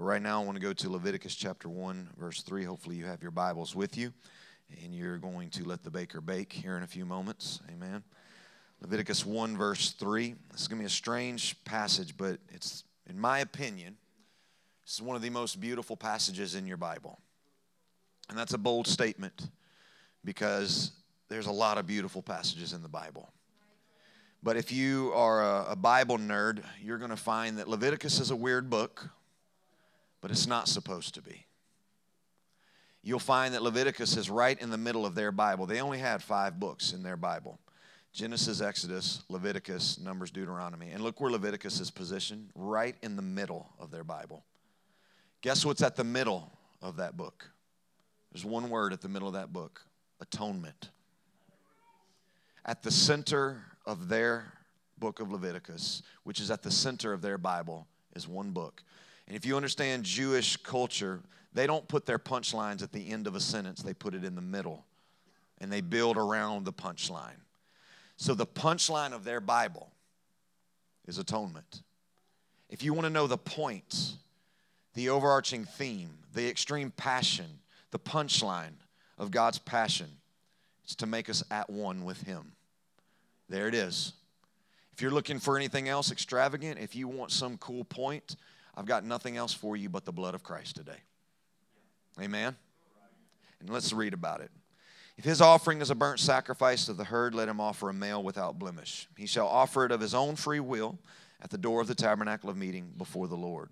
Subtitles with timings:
[0.00, 2.64] But right now, I want to go to Leviticus chapter 1, verse 3.
[2.64, 4.14] Hopefully, you have your Bibles with you,
[4.82, 7.60] and you're going to let the baker bake here in a few moments.
[7.70, 8.02] Amen.
[8.80, 10.36] Leviticus 1, verse 3.
[10.52, 13.98] This is going to be a strange passage, but it's, in my opinion,
[14.86, 17.18] this is one of the most beautiful passages in your Bible.
[18.30, 19.50] And that's a bold statement
[20.24, 20.92] because
[21.28, 23.28] there's a lot of beautiful passages in the Bible.
[24.42, 28.30] But if you are a, a Bible nerd, you're going to find that Leviticus is
[28.30, 29.10] a weird book
[30.20, 31.46] but it's not supposed to be.
[33.02, 35.66] You'll find that Leviticus is right in the middle of their Bible.
[35.66, 37.58] They only had five books in their Bible
[38.12, 40.90] Genesis, Exodus, Leviticus, Numbers, Deuteronomy.
[40.90, 44.42] And look where Leviticus is positioned right in the middle of their Bible.
[45.42, 46.50] Guess what's at the middle
[46.82, 47.48] of that book?
[48.32, 49.82] There's one word at the middle of that book
[50.20, 50.90] atonement.
[52.64, 54.52] At the center of their
[54.98, 58.82] book of Leviticus, which is at the center of their Bible, is one book.
[59.30, 61.20] And if you understand Jewish culture,
[61.52, 64.34] they don't put their punchlines at the end of a sentence, they put it in
[64.34, 64.84] the middle.
[65.60, 67.38] And they build around the punchline.
[68.16, 69.92] So the punchline of their Bible
[71.06, 71.82] is atonement.
[72.70, 74.14] If you want to know the point,
[74.94, 77.60] the overarching theme, the extreme passion,
[77.92, 78.74] the punchline
[79.16, 80.08] of God's passion,
[80.82, 82.50] it's to make us at one with Him.
[83.48, 84.12] There it is.
[84.92, 88.34] If you're looking for anything else extravagant, if you want some cool point,
[88.80, 90.96] I've got nothing else for you but the blood of Christ today.
[92.18, 92.56] Amen?
[93.60, 94.50] And let's read about it.
[95.18, 98.22] If his offering is a burnt sacrifice of the herd, let him offer a male
[98.22, 99.06] without blemish.
[99.18, 100.98] He shall offer it of his own free will
[101.42, 103.68] at the door of the tabernacle of meeting before the Lord.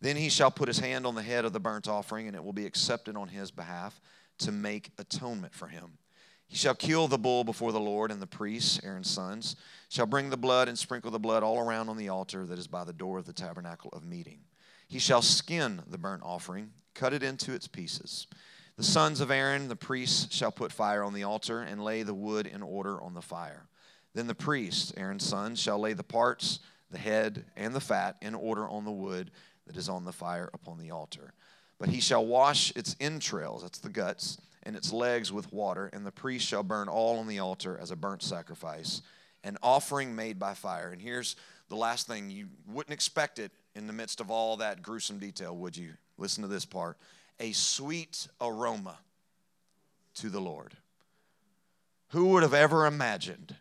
[0.00, 2.44] Then he shall put his hand on the head of the burnt offering, and it
[2.44, 4.00] will be accepted on his behalf
[4.38, 5.98] to make atonement for him.
[6.46, 9.56] He shall kill the bull before the Lord, and the priests, Aaron's sons,
[9.88, 12.68] shall bring the blood and sprinkle the blood all around on the altar that is
[12.68, 14.38] by the door of the tabernacle of meeting.
[14.92, 18.26] He shall skin the burnt offering, cut it into its pieces.
[18.76, 22.12] The sons of Aaron, the priests, shall put fire on the altar and lay the
[22.12, 23.68] wood in order on the fire.
[24.12, 26.58] Then the priests, Aaron's sons, shall lay the parts,
[26.90, 29.30] the head, and the fat in order on the wood
[29.66, 31.32] that is on the fire upon the altar.
[31.78, 36.04] But he shall wash its entrails, that's the guts, and its legs with water, and
[36.04, 39.00] the priest shall burn all on the altar as a burnt sacrifice,
[39.42, 40.90] an offering made by fire.
[40.90, 41.34] And here's
[41.70, 45.56] the last thing you wouldn't expect it in the midst of all that gruesome detail,
[45.56, 45.92] would you?
[46.18, 46.96] Listen to this part
[47.40, 48.98] a sweet aroma
[50.14, 50.74] to the Lord.
[52.10, 53.56] Who would have ever imagined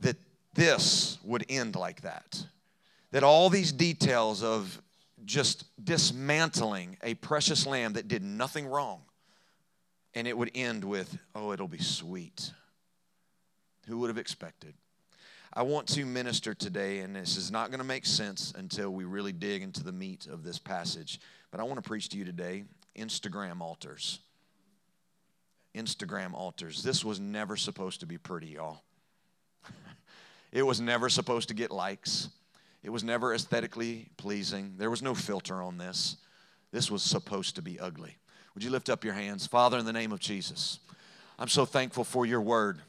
[0.00, 0.16] that
[0.54, 2.44] this would end like that?
[3.12, 4.80] That all these details of
[5.24, 9.02] just dismantling a precious lamb that did nothing wrong,
[10.14, 12.50] and it would end with, oh, it'll be sweet.
[13.86, 14.74] Who would have expected?
[15.56, 19.04] I want to minister today, and this is not going to make sense until we
[19.04, 21.20] really dig into the meat of this passage.
[21.52, 22.64] But I want to preach to you today
[22.98, 24.18] Instagram altars.
[25.72, 26.82] Instagram altars.
[26.82, 28.82] This was never supposed to be pretty, y'all.
[30.52, 32.30] it was never supposed to get likes.
[32.82, 34.74] It was never aesthetically pleasing.
[34.76, 36.16] There was no filter on this.
[36.72, 38.16] This was supposed to be ugly.
[38.54, 39.46] Would you lift up your hands?
[39.46, 40.80] Father, in the name of Jesus,
[41.38, 42.80] I'm so thankful for your word.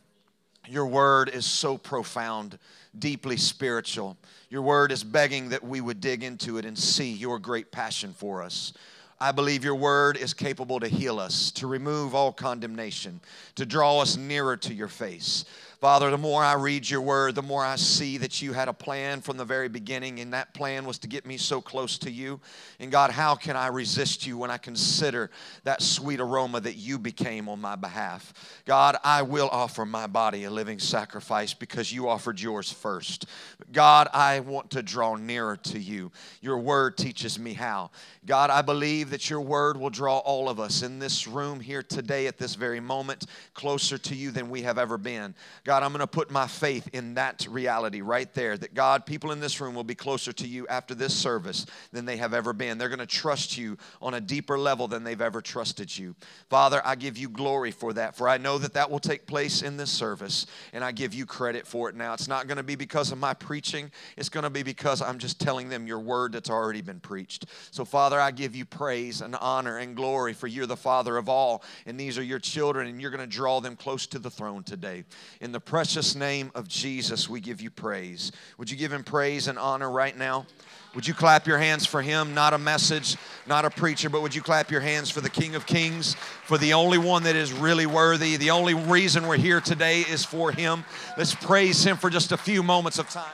[0.67, 2.57] Your word is so profound,
[2.97, 4.17] deeply spiritual.
[4.49, 8.13] Your word is begging that we would dig into it and see your great passion
[8.13, 8.73] for us.
[9.19, 13.21] I believe your word is capable to heal us, to remove all condemnation,
[13.55, 15.45] to draw us nearer to your face.
[15.81, 18.74] Father, the more I read your word, the more I see that you had a
[18.74, 22.12] plan from the very beginning, and that plan was to get me so close to
[22.12, 22.40] you.
[22.80, 25.30] And God, how can I resist you when I consider
[25.63, 28.34] that sweet aroma that you became on my behalf?
[28.66, 33.25] God, I will offer my body a living sacrifice because you offered yours first.
[33.72, 36.12] God, I want to draw nearer to you.
[36.42, 37.92] Your word teaches me how.
[38.25, 41.84] God, I believe that your word will draw all of us in this room here
[41.84, 45.36] today at this very moment closer to you than we have ever been.
[45.65, 49.31] God, I'm going to put my faith in that reality right there that God, people
[49.31, 52.53] in this room will be closer to you after this service than they have ever
[52.53, 52.77] been.
[52.77, 56.15] They're going to trust you on a deeper level than they've ever trusted you.
[56.51, 59.63] Father, I give you glory for that, for I know that that will take place
[59.63, 62.13] in this service, and I give you credit for it now.
[62.13, 65.18] It's not going to be because of my preaching, it's going to be because I'm
[65.18, 67.47] just telling them your word that's already been preached.
[67.71, 71.27] So, Father, I give you praise and honor and glory for you're the Father of
[71.27, 74.29] all, and these are your children, and you're going to draw them close to the
[74.29, 75.06] throne today.
[75.41, 78.34] In the precious name of Jesus, we give you praise.
[78.57, 80.46] Would you give him praise and honor right now?
[80.94, 82.34] Would you clap your hands for him?
[82.34, 83.16] Not a message,
[83.48, 86.57] not a preacher, but would you clap your hands for the King of Kings, for
[86.57, 88.36] the only one that is really worthy?
[88.36, 90.84] The only reason we're here today is for him.
[91.18, 93.31] Let's praise him for just a few moments of time.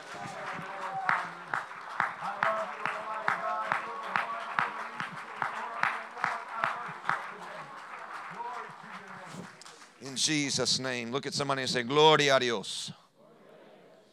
[10.12, 11.10] In Jesus' name.
[11.10, 12.92] Look at somebody and say, Gloria a Dios.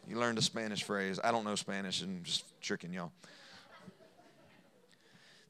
[0.08, 1.20] You learned a Spanish phrase.
[1.22, 3.12] I don't know Spanish, and I'm just tricking y'all.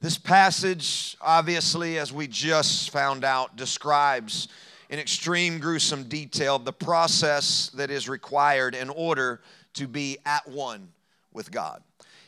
[0.02, 4.48] This passage, obviously, as we just found out, describes
[4.90, 9.42] in extreme gruesome detail the process that is required in order
[9.76, 10.90] to be at one
[11.32, 11.84] with God.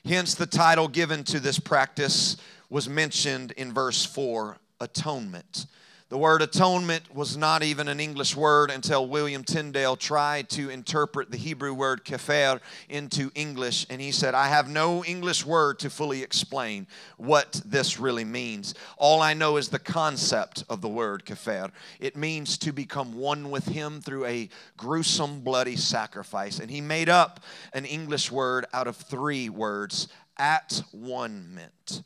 [0.06, 2.38] Hence, the title given to this practice
[2.70, 5.66] was mentioned in verse 4 atonement.
[6.12, 11.32] The word atonement was not even an English word until William Tyndale tried to interpret
[11.32, 12.60] the Hebrew word kefer
[12.90, 13.88] into English.
[13.90, 16.86] And he said, I have no English word to fully explain
[17.16, 18.76] what this really means.
[18.98, 21.72] All I know is the concept of the word kefer.
[22.02, 26.60] It means to become one with him through a gruesome, bloody sacrifice.
[26.60, 27.40] And he made up
[27.72, 32.04] an English word out of three words at one meant.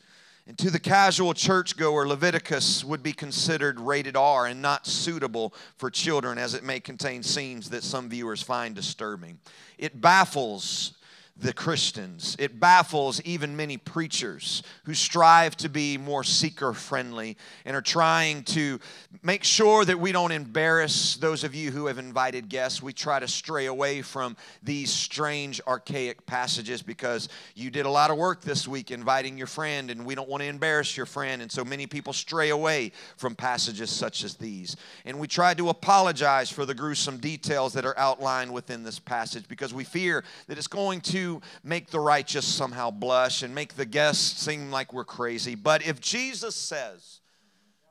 [0.47, 5.89] And to the casual churchgoer, Leviticus would be considered rated R and not suitable for
[5.89, 9.39] children as it may contain scenes that some viewers find disturbing.
[9.79, 10.93] It baffles
[11.37, 12.37] the Christians.
[12.39, 17.35] It baffles even many preachers who strive to be more seeker friendly
[17.65, 18.79] and are trying to
[19.21, 22.81] make sure that we don't embarrass those of you who have invited guests.
[22.81, 28.11] We try to stray away from these strange, archaic passages because you did a lot
[28.11, 31.41] of work this week inviting your friend, and we don't want to embarrass your friend.
[31.41, 34.77] And so many people stray away from passages such as these.
[35.03, 39.49] And we try to apologize for the gruesome details that are outlined within this passage
[39.49, 41.24] because we fear that it's going to
[41.63, 45.55] make the righteous somehow blush and make the guests seem like we're crazy.
[45.55, 47.19] But if Jesus says,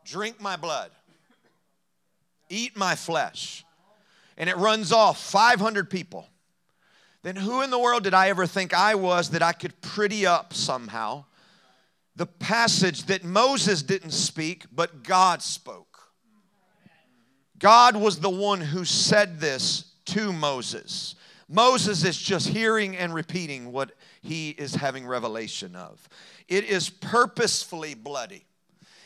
[0.05, 0.91] Drink my blood,
[2.51, 3.65] eat my flesh,
[4.37, 6.29] and it runs off 500 people,
[7.23, 10.27] then who in the world did I ever think I was that I could pretty
[10.27, 11.25] up somehow
[12.17, 15.95] the passage that Moses didn't speak, but God spoke?
[17.59, 21.15] God was the one who said this to Moses.
[21.55, 23.93] Moses is just hearing and repeating what
[24.23, 26.09] he is having revelation of.
[26.49, 28.45] It is purposefully bloody,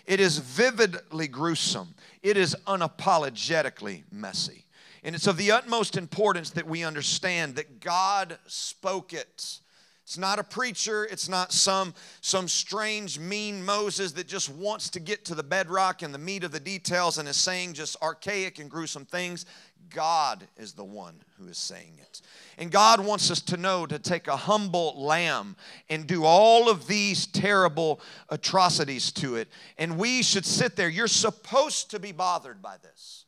[0.07, 4.65] it is vividly gruesome, it is unapologetically messy.
[5.05, 9.61] And it's of the utmost importance that we understand that God spoke it.
[10.03, 11.93] It's not a preacher, it's not some,
[12.23, 16.45] some strange, mean Moses that just wants to get to the bedrock and the meat
[16.45, 19.45] of the details and is saying just archaic and gruesome things.
[19.91, 22.21] God is the one who is saying it.
[22.57, 25.57] And God wants us to know to take a humble lamb
[25.89, 29.49] and do all of these terrible atrocities to it.
[29.77, 30.89] And we should sit there.
[30.89, 33.27] You're supposed to be bothered by this.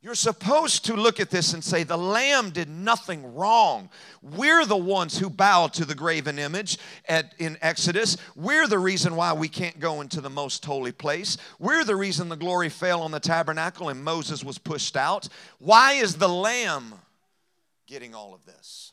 [0.00, 3.90] You're supposed to look at this and say, the lamb did nothing wrong.
[4.22, 6.78] We're the ones who bow to the graven image
[7.08, 8.16] at, in Exodus.
[8.36, 11.36] We're the reason why we can't go into the most holy place.
[11.58, 15.28] We're the reason the glory fell on the tabernacle and Moses was pushed out.
[15.58, 16.94] Why is the lamb
[17.88, 18.92] getting all of this?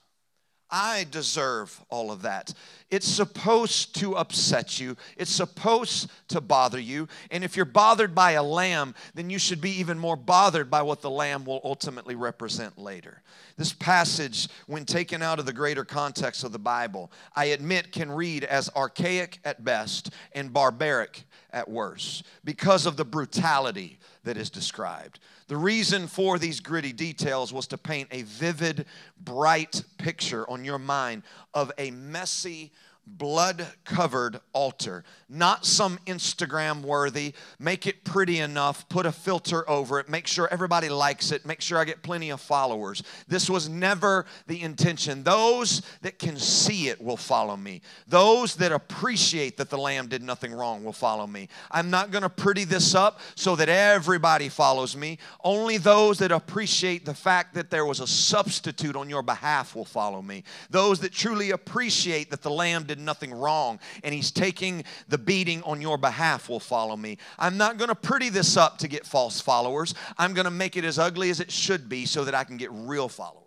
[0.69, 2.53] I deserve all of that.
[2.89, 4.97] It's supposed to upset you.
[5.17, 7.07] It's supposed to bother you.
[7.29, 10.81] And if you're bothered by a lamb, then you should be even more bothered by
[10.81, 13.21] what the lamb will ultimately represent later.
[13.57, 18.11] This passage, when taken out of the greater context of the Bible, I admit can
[18.11, 21.25] read as archaic at best and barbaric
[21.56, 25.19] at worst because of the brutality that is described.
[25.47, 28.85] The reason for these gritty details was to paint a vivid,
[29.24, 32.71] bright picture on your mind of a messy,
[33.07, 35.04] blood covered altar.
[35.30, 40.47] Not some Instagram worthy, make it pretty enough, put a filter over it, make sure
[40.52, 43.04] everybody likes it, make sure I get plenty of followers.
[43.28, 45.24] This was never the intention.
[45.24, 47.81] Those that can see it will follow me.
[48.07, 51.50] Those that appreciate that the lamb did nothing wrong will follow me.
[51.71, 55.18] I'm not going to pretty this up so that everybody follows me.
[55.44, 59.85] Only those that appreciate the fact that there was a substitute on your behalf will
[59.85, 60.44] follow me.
[60.69, 65.18] Those that truly appreciate that the lamb did did nothing wrong and he's taking the
[65.18, 67.18] beating on your behalf will follow me.
[67.37, 69.94] I'm not going to pretty this up to get false followers.
[70.18, 72.57] I'm going to make it as ugly as it should be so that I can
[72.57, 73.42] get real followers.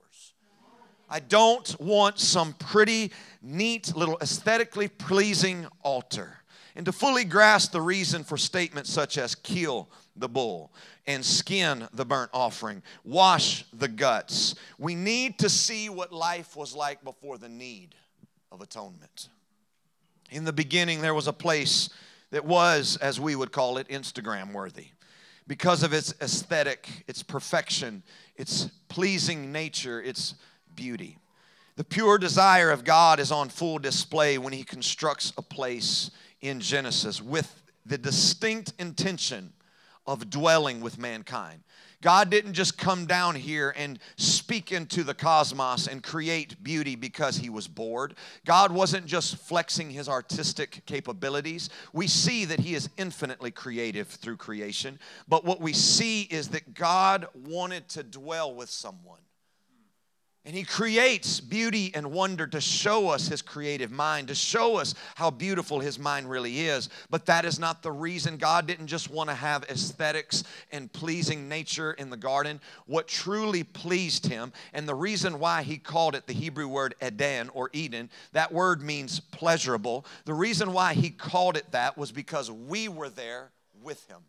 [1.11, 6.35] I don't want some pretty, neat, little aesthetically pleasing altar.
[6.77, 10.73] And to fully grasp the reason for statements such as kill the bull
[11.07, 16.77] and skin the burnt offering, wash the guts, we need to see what life was
[16.77, 17.95] like before the need
[18.53, 19.29] of atonement.
[20.31, 21.89] In the beginning, there was a place
[22.31, 24.89] that was, as we would call it, Instagram worthy
[25.47, 28.03] because of its aesthetic, its perfection,
[28.37, 30.35] its pleasing nature, its
[30.77, 31.19] beauty.
[31.77, 36.11] The pure desire of God is on full display when He constructs a place
[36.43, 39.53] in Genesis with the distinct intention
[40.07, 41.63] of dwelling with mankind.
[42.01, 47.37] God didn't just come down here and speak into the cosmos and create beauty because
[47.37, 48.15] he was bored.
[48.47, 51.71] God wasn't just flexing his artistic capabilities.
[51.93, 56.75] We see that he is infinitely creative through creation, but what we see is that
[56.75, 59.19] God wanted to dwell with someone.
[60.49, 64.95] And he creates beauty and wonder to show us his creative mind, to show us
[65.15, 66.89] how beautiful his mind really is.
[67.11, 68.39] But that is not the reason.
[68.39, 72.63] God didn't just want to have aesthetics and pleasing nature in the garden.
[72.87, 77.51] What truly pleased him, and the reason why he called it the Hebrew word Eden
[77.53, 80.07] or Eden, that word means pleasurable.
[80.25, 83.51] The reason why he called it that was because we were there
[83.83, 84.23] with him.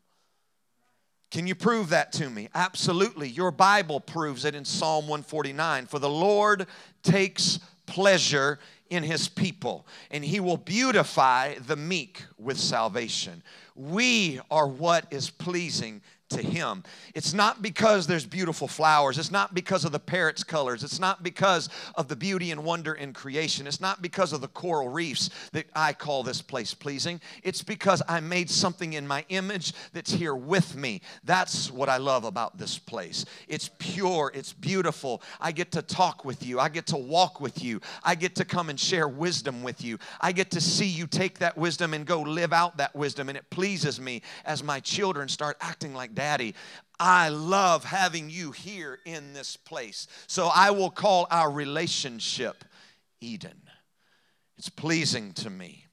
[1.31, 2.49] Can you prove that to me?
[2.55, 3.29] Absolutely.
[3.29, 5.85] Your Bible proves it in Psalm 149.
[5.85, 6.65] For the Lord
[7.03, 8.59] takes pleasure
[8.89, 13.43] in his people, and he will beautify the meek with salvation.
[13.75, 16.83] We are what is pleasing to him.
[17.15, 19.17] It's not because there's beautiful flowers.
[19.17, 20.83] It's not because of the parrot's colors.
[20.83, 23.67] It's not because of the beauty and wonder in creation.
[23.67, 27.19] It's not because of the coral reefs that I call this place pleasing.
[27.43, 31.01] It's because I made something in my image that's here with me.
[31.23, 33.25] That's what I love about this place.
[33.47, 35.21] It's pure, it's beautiful.
[35.39, 36.59] I get to talk with you.
[36.59, 37.81] I get to walk with you.
[38.03, 39.97] I get to come and share wisdom with you.
[40.21, 43.37] I get to see you take that wisdom and go live out that wisdom and
[43.37, 46.53] it pleases me as my children start acting like Daddy,
[46.99, 50.05] I love having you here in this place.
[50.27, 52.65] So I will call our relationship
[53.21, 53.61] Eden.
[54.57, 55.85] It's pleasing to me.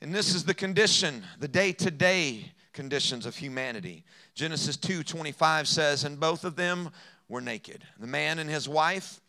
[0.00, 4.04] And this is the condition, the day to day conditions of humanity.
[4.34, 6.88] Genesis 2 25 says, And both of them
[7.28, 9.20] were naked, the man and his wife,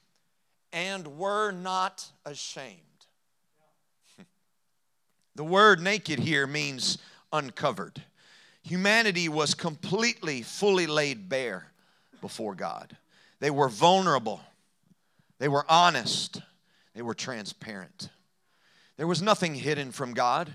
[0.71, 2.79] and were not ashamed.
[5.35, 6.97] the word naked here means
[7.33, 8.01] uncovered.
[8.63, 11.71] Humanity was completely, fully laid bare
[12.21, 12.95] before God.
[13.39, 14.41] They were vulnerable,
[15.39, 16.41] they were honest,
[16.93, 18.09] they were transparent.
[18.97, 20.53] There was nothing hidden from God.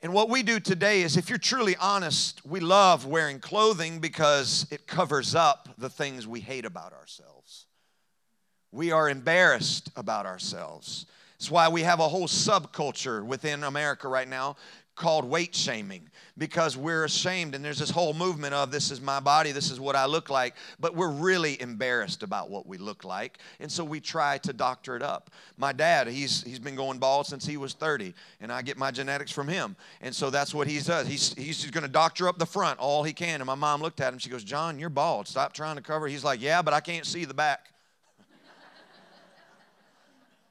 [0.00, 4.66] And what we do today is, if you're truly honest, we love wearing clothing because
[4.70, 7.66] it covers up the things we hate about ourselves.
[8.70, 11.06] We are embarrassed about ourselves.
[11.38, 14.56] That's why we have a whole subculture within America right now
[14.94, 19.20] called weight shaming because we're ashamed and there's this whole movement of this is my
[19.20, 23.04] body this is what i look like but we're really embarrassed about what we look
[23.04, 25.30] like and so we try to doctor it up.
[25.56, 28.90] My dad he's he's been going bald since he was 30 and i get my
[28.90, 31.06] genetics from him and so that's what he does.
[31.06, 34.00] He's he's going to doctor up the front all he can and my mom looked
[34.00, 35.28] at him she goes john you're bald.
[35.28, 37.70] Stop trying to cover he's like yeah but i can't see the back.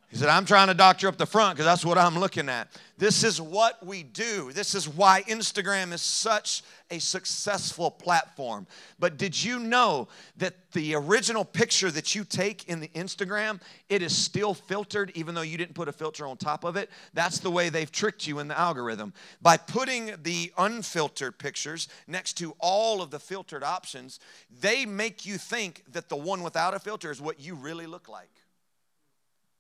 [0.10, 2.68] He said, I'm trying to doctor up the front because that's what I'm looking at.
[2.98, 4.52] This is what we do.
[4.52, 8.68] This is why Instagram is such a successful platform.
[9.00, 10.08] But did you know
[10.38, 13.60] that the original picture that you take in the Instagram,
[13.90, 16.92] it is still filtered even though you didn't put a filter on top of it?
[17.14, 19.14] That's the way they've tricked you in the algorithm.
[19.42, 24.20] By putting the unfiltered pictures next to all of the filtered options,
[24.62, 28.08] they make you think that the one without a filter is what you really look
[28.08, 28.30] like.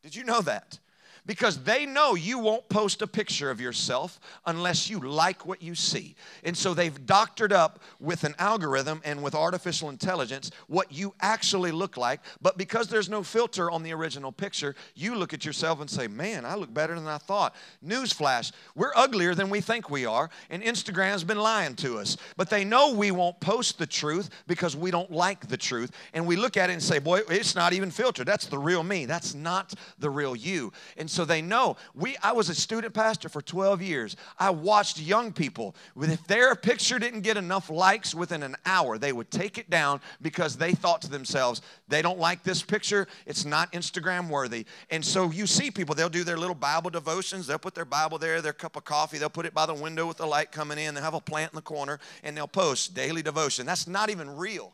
[0.03, 0.77] Did you know that?
[1.25, 5.75] Because they know you won't post a picture of yourself unless you like what you
[5.75, 6.15] see.
[6.43, 11.71] And so they've doctored up with an algorithm and with artificial intelligence what you actually
[11.71, 12.19] look like.
[12.41, 16.07] But because there's no filter on the original picture, you look at yourself and say,
[16.07, 17.55] Man, I look better than I thought.
[17.85, 22.17] Newsflash, we're uglier than we think we are, and Instagram's been lying to us.
[22.37, 25.91] But they know we won't post the truth because we don't like the truth.
[26.13, 28.27] And we look at it and say, Boy, it's not even filtered.
[28.27, 29.05] That's the real me.
[29.05, 30.73] That's not the real you.
[30.97, 31.77] And so they know.
[31.93, 34.15] We, I was a student pastor for 12 years.
[34.39, 39.13] I watched young people, if their picture didn't get enough likes within an hour, they
[39.13, 43.45] would take it down because they thought to themselves, they don't like this picture, it's
[43.45, 44.65] not Instagram worthy.
[44.89, 48.17] And so you see people, they'll do their little Bible devotions, they'll put their Bible
[48.17, 50.77] there, their cup of coffee, they'll put it by the window with the light coming
[50.77, 53.65] in, they'll have a plant in the corner, and they'll post daily devotion.
[53.65, 54.73] That's not even real.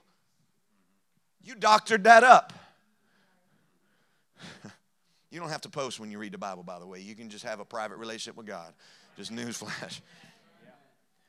[1.44, 2.54] You doctored that up.
[5.32, 7.00] You don't have to post when you read the Bible, by the way.
[7.00, 8.74] You can just have a private relationship with God.
[9.16, 10.02] Just newsflash.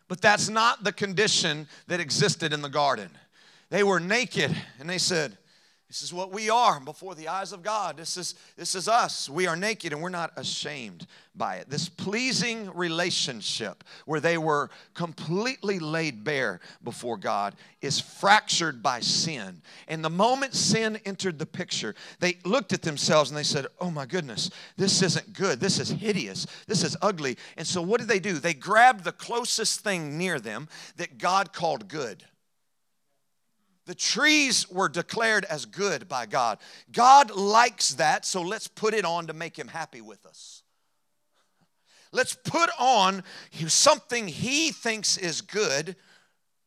[0.09, 3.11] But that's not the condition that existed in the garden.
[3.69, 5.39] They were naked, and they said,
[5.91, 7.97] This is what we are before the eyes of God.
[7.97, 9.29] This is, this is us.
[9.29, 11.05] We are naked and we're not ashamed
[11.35, 11.69] by it.
[11.69, 19.63] This pleasing relationship where they were completely laid bare before God is fractured by sin.
[19.89, 23.91] And the moment sin entered the picture, they looked at themselves and they said, Oh
[23.91, 25.59] my goodness, this isn't good.
[25.59, 26.47] This is hideous.
[26.69, 27.37] This is ugly.
[27.57, 28.35] And so what did they do?
[28.35, 30.69] They grabbed the closest thing near them
[30.99, 32.23] that God called good.
[33.87, 36.59] The trees were declared as good by God.
[36.93, 40.63] God likes that, so let's put it on to make Him happy with us.
[42.13, 43.23] Let's put on
[43.69, 45.97] something He thinks is good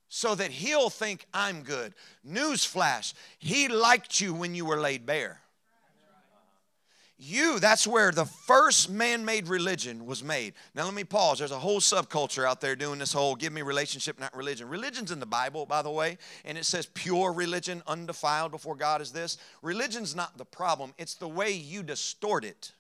[0.10, 1.94] so that He'll think I'm good.
[2.28, 5.43] Newsflash He liked you when you were laid bare.
[7.18, 10.56] You, that's where the first man made religion was made.
[10.74, 11.40] Now, let me pause.
[11.40, 14.68] There's a whole subculture out there doing this whole give me relationship, not religion.
[14.68, 19.00] Religion's in the Bible, by the way, and it says pure religion, undefiled before God
[19.00, 19.38] is this.
[19.62, 22.72] Religion's not the problem, it's the way you distort it,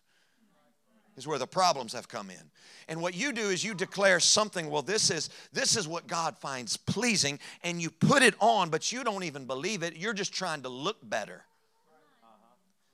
[1.16, 2.52] is where the problems have come in.
[2.88, 6.38] And what you do is you declare something, well, this is this is what God
[6.38, 9.96] finds pleasing, and you put it on, but you don't even believe it.
[9.96, 11.44] You're just trying to look better.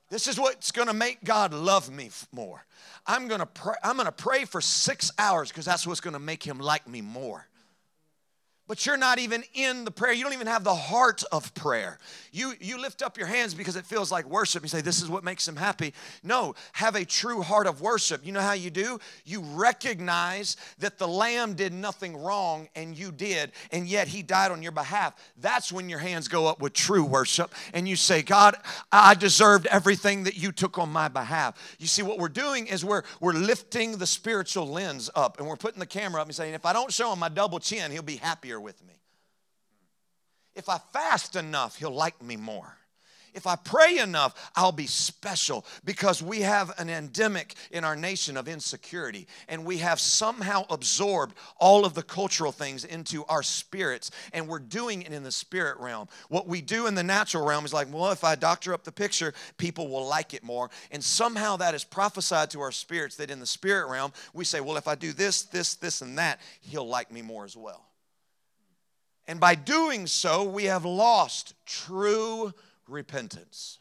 [0.10, 2.66] This is what's going to make God love me more.
[3.06, 6.14] I'm going to pray, I'm going to pray for 6 hours because that's what's going
[6.14, 7.49] to make him like me more
[8.70, 10.14] but you're not even in the prayer.
[10.14, 11.98] You don't even have the heart of prayer.
[12.32, 14.62] You, you lift up your hands because it feels like worship.
[14.62, 15.92] You say, This is what makes him happy.
[16.22, 18.24] No, have a true heart of worship.
[18.24, 19.00] You know how you do?
[19.26, 24.52] You recognize that the Lamb did nothing wrong and you did, and yet he died
[24.52, 25.16] on your behalf.
[25.42, 28.56] That's when your hands go up with true worship and you say, God,
[28.92, 31.76] I deserved everything that you took on my behalf.
[31.80, 35.58] You see, what we're doing is we're, we're lifting the spiritual lens up and we're
[35.58, 38.04] putting the camera up and saying, If I don't show him my double chin, he'll
[38.04, 38.96] be happier with me.
[40.56, 42.80] If I fast enough, He'll like me more.
[43.34, 48.38] If I pray enough, I'll be special because we have an endemic in our nation
[48.38, 54.12] of insecurity and we have somehow absorbed all of the cultural things into our spirits
[54.34, 56.08] and we're doing it in the spirit realm.
[56.30, 58.92] What we do in the natural realm is like, well, if I doctor up the
[58.92, 60.70] picture, people will like it more.
[60.92, 64.60] And somehow that is prophesied to our spirits that in the spirit realm, we say,
[64.62, 67.89] well, if I do this, this, this, and that, he'll like me more as well.
[69.30, 72.52] And by doing so, we have lost true
[72.88, 73.78] repentance.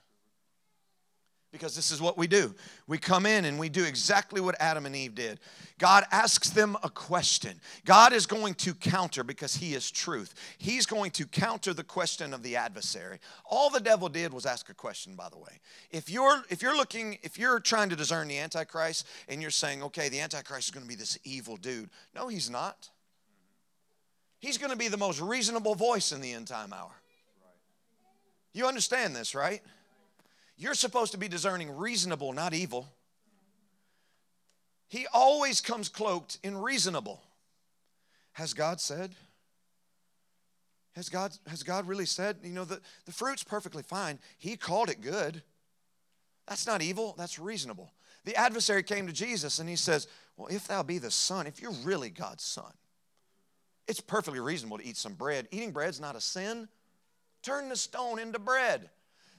[1.52, 2.54] Because this is what we do.
[2.86, 5.40] We come in and we do exactly what Adam and Eve did.
[5.78, 7.58] God asks them a question.
[7.86, 10.34] God is going to counter because He is truth.
[10.58, 13.18] He's going to counter the question of the adversary.
[13.46, 15.60] All the devil did was ask a question, by the way.
[15.90, 19.82] If you're if you're looking, if you're trying to discern the Antichrist and you're saying,
[19.82, 21.88] okay, the Antichrist is going to be this evil dude.
[22.14, 22.90] No, he's not.
[24.40, 26.92] He's going to be the most reasonable voice in the end time hour.
[28.52, 29.60] You understand this, right?
[30.56, 32.88] You're supposed to be discerning reasonable, not evil.
[34.88, 37.22] He always comes cloaked in reasonable.
[38.32, 39.14] Has God said?
[40.94, 42.38] Has God, has God really said?
[42.42, 44.18] You know, the, the fruit's perfectly fine.
[44.38, 45.42] He called it good.
[46.48, 47.92] That's not evil, that's reasonable.
[48.24, 51.60] The adversary came to Jesus and he says, Well, if thou be the Son, if
[51.60, 52.72] you're really God's Son,
[53.88, 55.48] it's perfectly reasonable to eat some bread.
[55.50, 56.68] Eating bread's not a sin.
[57.42, 58.90] Turn the stone into bread.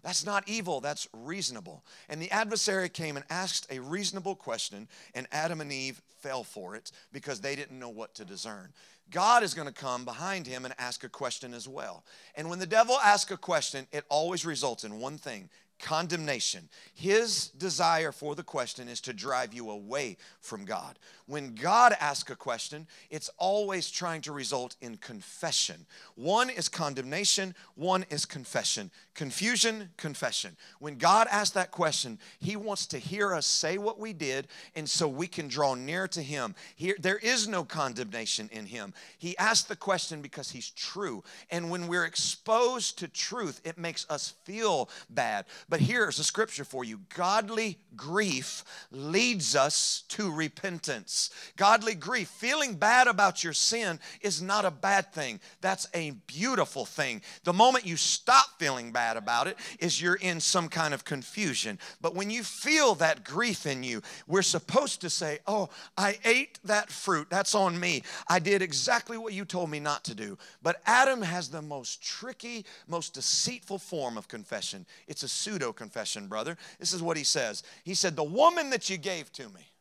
[0.01, 1.83] That's not evil, that's reasonable.
[2.07, 6.75] And the adversary came and asked a reasonable question, and Adam and Eve fell for
[6.75, 8.71] it because they didn't know what to discern.
[9.12, 12.03] God is going to come behind him and ask a question as well.
[12.35, 16.67] And when the devil asks a question, it always results in one thing condemnation.
[16.93, 20.99] His desire for the question is to drive you away from God.
[21.29, 25.85] When God asks a question, it's always trying to result in confession.
[26.15, 28.89] One is condemnation, one is confession.
[29.13, 30.57] Confusion, confession.
[30.79, 34.89] When God asks that question, He wants to hear us say what we did, and
[34.89, 36.55] so we can draw near to Him.
[36.75, 38.95] Here, there is no condemnation in Him.
[39.19, 41.23] He asked the question because He's true.
[41.51, 45.45] And when we're exposed to truth, it makes us feel bad.
[45.69, 51.18] But here's a scripture for you godly grief leads us to repentance.
[51.55, 55.39] Godly grief, feeling bad about your sin, is not a bad thing.
[55.62, 57.21] That's a beautiful thing.
[57.43, 61.79] The moment you stop feeling bad about it, is you're in some kind of confusion.
[62.01, 66.60] But when you feel that grief in you, we're supposed to say, Oh, I ate
[66.63, 67.27] that fruit.
[67.29, 68.03] That's on me.
[68.27, 70.38] I did exactly what you told me not to do.
[70.62, 74.86] But Adam has the most tricky, most deceitful form of confession.
[75.08, 76.58] It's a pseudo pseudo confession, brother.
[76.79, 77.63] This is what he says.
[77.84, 79.71] He said, The woman that you gave to me,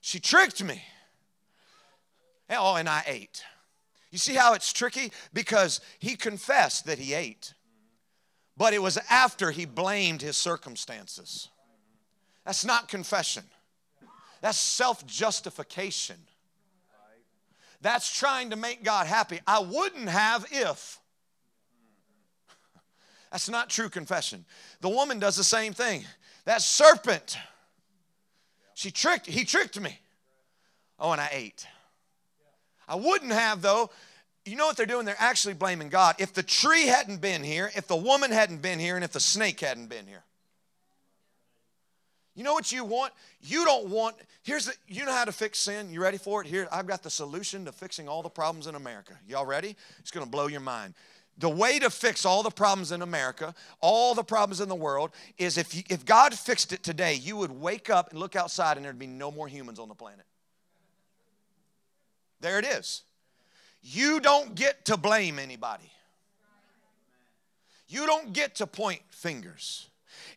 [0.00, 0.82] she tricked me.
[2.50, 3.44] Oh, and I ate.
[4.10, 5.12] You see how it's tricky?
[5.32, 7.54] Because he confessed that he ate.
[8.56, 11.48] but it was after he blamed his circumstances.
[12.44, 13.44] That's not confession,
[14.40, 16.16] that's self justification.
[17.82, 19.40] That's trying to make God happy.
[19.46, 20.98] I wouldn't have if.
[23.32, 24.44] That's not true confession.
[24.82, 26.04] The woman does the same thing.
[26.44, 27.38] That serpent,
[28.80, 29.98] she tricked, he tricked me.
[30.98, 31.66] Oh, and I ate.
[32.88, 33.90] I wouldn't have, though.
[34.46, 35.04] You know what they're doing?
[35.04, 36.14] They're actually blaming God.
[36.18, 39.20] If the tree hadn't been here, if the woman hadn't been here, and if the
[39.20, 40.24] snake hadn't been here.
[42.34, 43.12] You know what you want?
[43.42, 45.92] You don't want, here's the, you know how to fix sin?
[45.92, 46.46] You ready for it?
[46.46, 49.12] Here, I've got the solution to fixing all the problems in America.
[49.28, 49.76] Y'all ready?
[49.98, 50.94] It's gonna blow your mind.
[51.40, 55.10] The way to fix all the problems in America, all the problems in the world,
[55.38, 58.76] is if, you, if God fixed it today, you would wake up and look outside
[58.76, 60.26] and there'd be no more humans on the planet.
[62.40, 63.02] There it is.
[63.82, 65.90] You don't get to blame anybody.
[67.88, 69.89] You don't get to point fingers.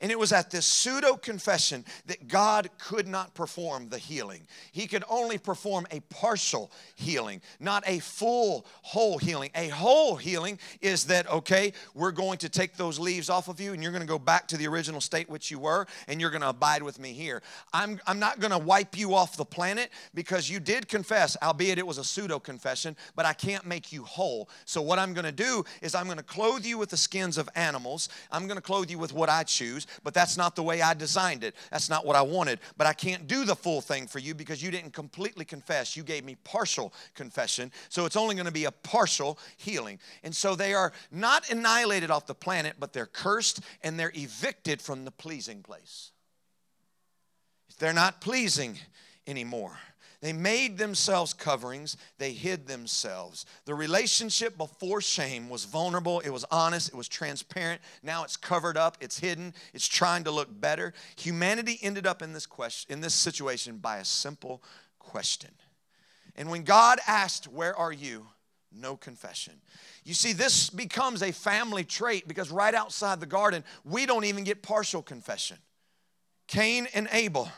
[0.04, 4.46] And it was at this pseudo confession that God could not perform the healing.
[4.74, 9.50] He could only perform a partial healing, not a full, whole healing.
[9.56, 13.72] A whole healing is that, okay, we're going to take those leaves off of you
[13.72, 16.32] and you're going to go back to the original state which you were and you're
[16.32, 17.42] going to abide with me here.
[17.72, 21.78] I'm, I'm not going to wipe you off the planet because you did confess, albeit
[21.78, 24.50] it was a pseudo confession, but I can't make you whole.
[24.66, 27.38] So, what I'm going to do is I'm going to clothe you with the skins
[27.38, 30.63] of animals, I'm going to clothe you with what I choose but that's not the
[30.63, 31.56] way I designed it.
[31.71, 32.60] That's not what I wanted.
[32.77, 35.95] But I can't do the full thing for you because you didn't completely confess.
[35.95, 37.71] You gave me partial confession.
[37.89, 39.99] So it's only going to be a partial healing.
[40.23, 44.82] And so they are not annihilated off the planet, but they're cursed and they're evicted
[44.82, 46.12] from the pleasing place.
[47.79, 48.77] They're not pleasing
[49.27, 49.77] anymore.
[50.23, 53.45] They made themselves coverings, they hid themselves.
[53.65, 57.81] The relationship before shame was vulnerable, it was honest, it was transparent.
[58.01, 60.93] Now it's covered up, it's hidden, it's trying to look better.
[61.17, 64.63] Humanity ended up in this question in this situation by a simple
[64.97, 65.49] question.
[66.38, 68.29] And when God asked, "Where are you?"
[68.71, 69.62] no confession.
[70.05, 74.45] You see, this becomes a family trait because right outside the garden, we don't even
[74.45, 75.57] get partial confession.
[76.47, 77.51] Cain and Abel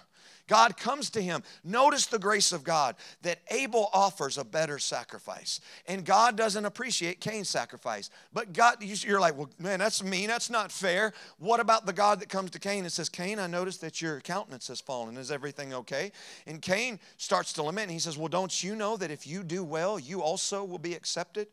[0.48, 1.44] God comes to him.
[1.64, 5.60] Notice the grace of God that Abel offers a better sacrifice.
[5.88, 8.10] And God doesn't appreciate Cain's sacrifice.
[8.34, 10.28] But God, you're like, well, man, that's mean.
[10.28, 11.14] That's not fair.
[11.40, 14.20] What about the God that comes to Cain and says, Cain, I notice that your
[14.22, 15.18] countenance has fallen.
[15.18, 16.12] Is everything okay?
[16.46, 17.92] And Cain starts to lament.
[17.92, 20.94] He says, well, don't you know that if you do well, you also will be
[20.94, 21.48] accepted?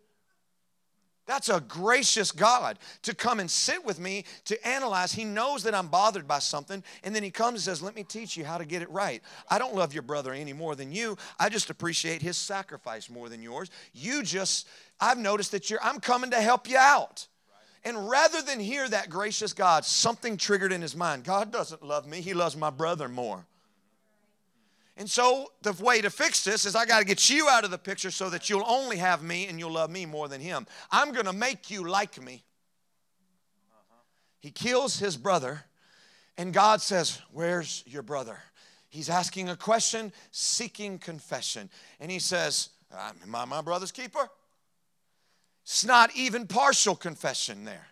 [1.32, 5.12] That's a gracious God to come and sit with me to analyze.
[5.12, 8.04] He knows that I'm bothered by something, and then He comes and says, Let me
[8.04, 9.22] teach you how to get it right.
[9.48, 11.16] I don't love your brother any more than you.
[11.40, 13.70] I just appreciate his sacrifice more than yours.
[13.94, 14.68] You just,
[15.00, 17.26] I've noticed that you're, I'm coming to help you out.
[17.82, 22.06] And rather than hear that gracious God, something triggered in his mind God doesn't love
[22.06, 23.46] me, He loves my brother more.
[24.96, 27.70] And so the way to fix this is I got to get you out of
[27.70, 30.66] the picture so that you'll only have me and you'll love me more than him.
[30.90, 32.44] I'm going to make you like me.
[34.40, 35.62] He kills his brother,
[36.36, 38.38] and God says, Where's your brother?
[38.88, 41.70] He's asking a question, seeking confession.
[42.00, 44.28] And he says, Am I my brother's keeper?
[45.62, 47.86] It's not even partial confession there.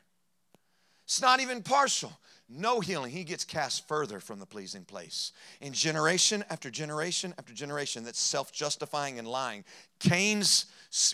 [1.04, 2.12] It's not even partial
[2.50, 5.32] no healing, he gets cast further from the pleasing place.
[5.60, 9.64] In generation after generation after generation, that's self justifying and lying.
[10.00, 10.66] Cain's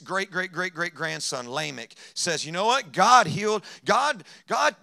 [0.04, 2.92] great, great, great, great grandson, Lamech, says, You know what?
[2.92, 4.74] God healed, God, God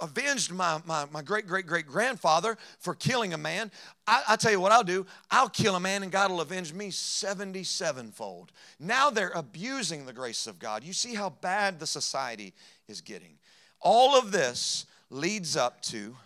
[0.00, 3.70] avenged my, my, my great great great grandfather for killing a man.
[4.06, 5.06] I, I, tell you what I'll do.
[5.30, 8.52] I'll kill a man and God will avenge me 77 fold.
[8.78, 10.84] Now they're abusing the grace of God.
[10.84, 12.52] You see how bad the society
[12.88, 13.38] is getting.
[13.80, 16.16] All of this leads up to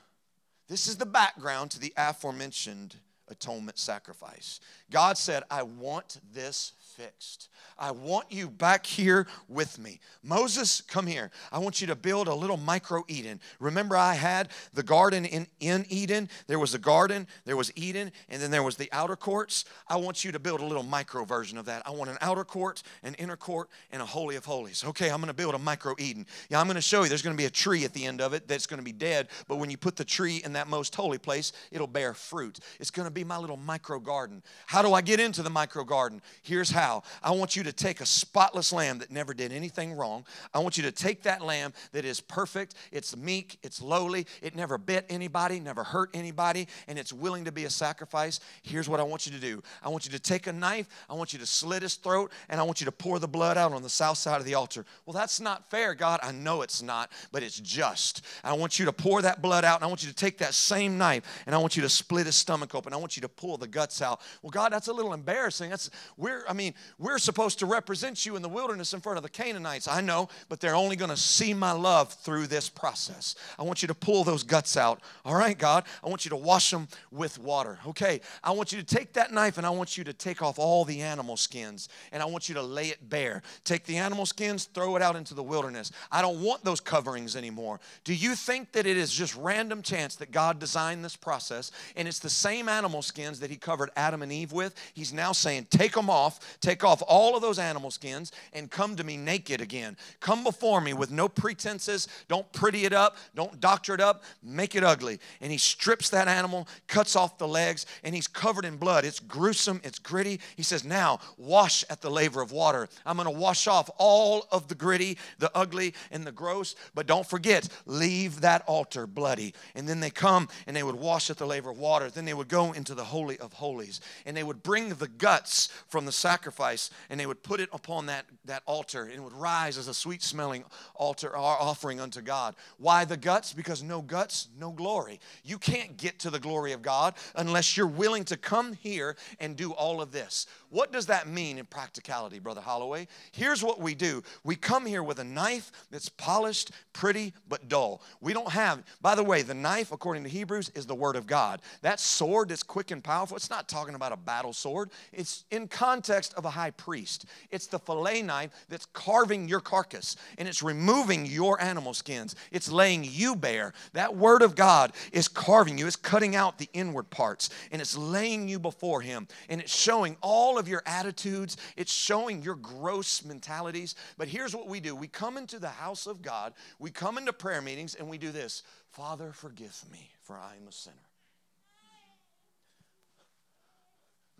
[0.69, 2.97] this is the background to the aforementioned
[3.31, 4.61] atonement sacrifice.
[4.91, 7.49] God said, I want this fixed.
[7.79, 10.01] I want you back here with me.
[10.23, 11.31] Moses, come here.
[11.51, 13.41] I want you to build a little micro Eden.
[13.59, 16.29] Remember, I had the garden in, in Eden?
[16.47, 19.65] There was a garden, there was Eden, and then there was the outer courts.
[19.89, 21.83] I want you to build a little micro version of that.
[21.87, 24.85] I want an outer court, an inner court, and a holy of holies.
[24.85, 26.27] Okay, I'm going to build a micro Eden.
[26.51, 28.21] Yeah, I'm going to show you there's going to be a tree at the end
[28.21, 30.69] of it that's going to be dead, but when you put the tree in that
[30.69, 32.61] most holy place, it'll bear fruit.
[32.79, 34.43] It's going to be be my little micro garden.
[34.67, 36.23] How do I get into the micro garden?
[36.43, 40.25] Here's how I want you to take a spotless lamb that never did anything wrong.
[40.55, 44.57] I want you to take that lamb that is perfect, it's meek, it's lowly, it
[44.57, 48.41] never bit anybody, never hurt anybody, and it's willing to be a sacrifice.
[48.63, 51.15] Here's what I want you to do I want you to take a knife, I
[51.15, 53.73] want you to slit his throat, and I want you to pour the blood out
[53.73, 54.87] on the south side of the altar.
[55.05, 56.21] Well, that's not fair, God.
[56.23, 58.25] I know it's not, but it's just.
[58.43, 60.55] I want you to pour that blood out, and I want you to take that
[60.55, 62.95] same knife, and I want you to split his stomach open.
[62.95, 64.21] I want you to pull the guts out.
[64.41, 65.69] Well, God, that's a little embarrassing.
[65.71, 69.25] That's we're, I mean, we're supposed to represent you in the wilderness in front of
[69.25, 69.89] the Canaanites.
[69.89, 73.35] I know, but they're only going to see my love through this process.
[73.59, 75.01] I want you to pull those guts out.
[75.25, 75.87] All right, God.
[76.05, 77.81] I want you to wash them with water.
[77.85, 78.21] Okay.
[78.45, 80.85] I want you to take that knife and I want you to take off all
[80.85, 83.43] the animal skins and I want you to lay it bare.
[83.65, 85.91] Take the animal skins, throw it out into the wilderness.
[86.13, 87.81] I don't want those coverings anymore.
[88.05, 92.07] Do you think that it is just random chance that God designed this process and
[92.07, 94.75] it's the same animal skins that He covered Adam and Eve with?
[94.95, 98.97] He's now saying, take them off, take off all of those animal skins, and come
[98.97, 99.97] to me naked again.
[100.21, 102.09] Come before me with no pretenses.
[102.29, 105.19] Don't pretty it up, don't doctor it up, make it ugly.
[105.41, 109.05] And He strips that animal, cuts off the legs, and He's covered in blood.
[109.05, 110.41] It's gruesome, it's gritty.
[110.57, 112.89] He says, now wash at the laver of water.
[113.07, 116.75] I'm going to wash off all of the gritty, the ugly, and the gross.
[116.95, 119.55] But don't forget, leave that altar bloody.
[119.75, 122.11] And then they come and they would wash at the laver of water.
[122.11, 125.69] Then they would go into the Holy of Holies and they would bring the guts
[125.87, 129.35] from the sacrifice and they would put it upon that, that altar and it would
[129.35, 130.65] rise as a sweet smelling
[130.95, 132.57] altar offering unto God.
[132.79, 133.53] Why the guts?
[133.53, 135.21] Because no guts, no glory.
[135.45, 139.57] You can't get to the glory of God unless you're willing to come here and
[139.57, 140.47] do all of this.
[140.71, 143.09] What does that mean in practicality, Brother Holloway?
[143.33, 148.01] Here's what we do we come here with a knife that's polished, pretty, but dull.
[148.23, 151.27] We don't have, by the way, the knife, according to Hebrews, is the Word of
[151.27, 151.61] God.
[151.83, 155.67] That sword that's quick and powerful, it's not talking about a battle sword, it's in
[155.67, 157.25] context of a high priest.
[157.51, 162.71] It's the fillet knife that's carving your carcass and it's removing your animal skins, it's
[162.71, 163.73] laying you bare.
[163.93, 167.99] That Word of God is carving you, it's cutting out the inward parts, and it's
[167.99, 173.25] laying you before Him, and it's showing all of your attitudes, it's showing your gross
[173.25, 173.97] mentalities.
[174.17, 177.33] But here's what we do we come into the house of God, we come into
[177.33, 181.11] prayer meetings, and we do this Father, forgive me, for I am a sinner.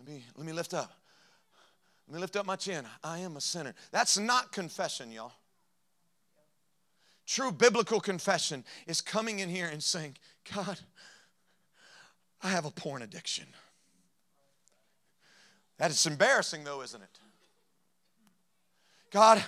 [0.11, 0.91] me, let me lift up.
[2.07, 2.85] Let me lift up my chin.
[3.03, 3.73] I am a sinner.
[3.91, 5.33] That's not confession, y'all.
[7.25, 10.17] True biblical confession is coming in here and saying,
[10.53, 10.79] God,
[12.41, 13.45] I have a porn addiction.
[15.77, 17.19] That is embarrassing, though, isn't it?
[19.11, 19.43] God,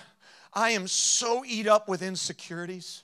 [0.52, 3.02] I am so eat up with insecurities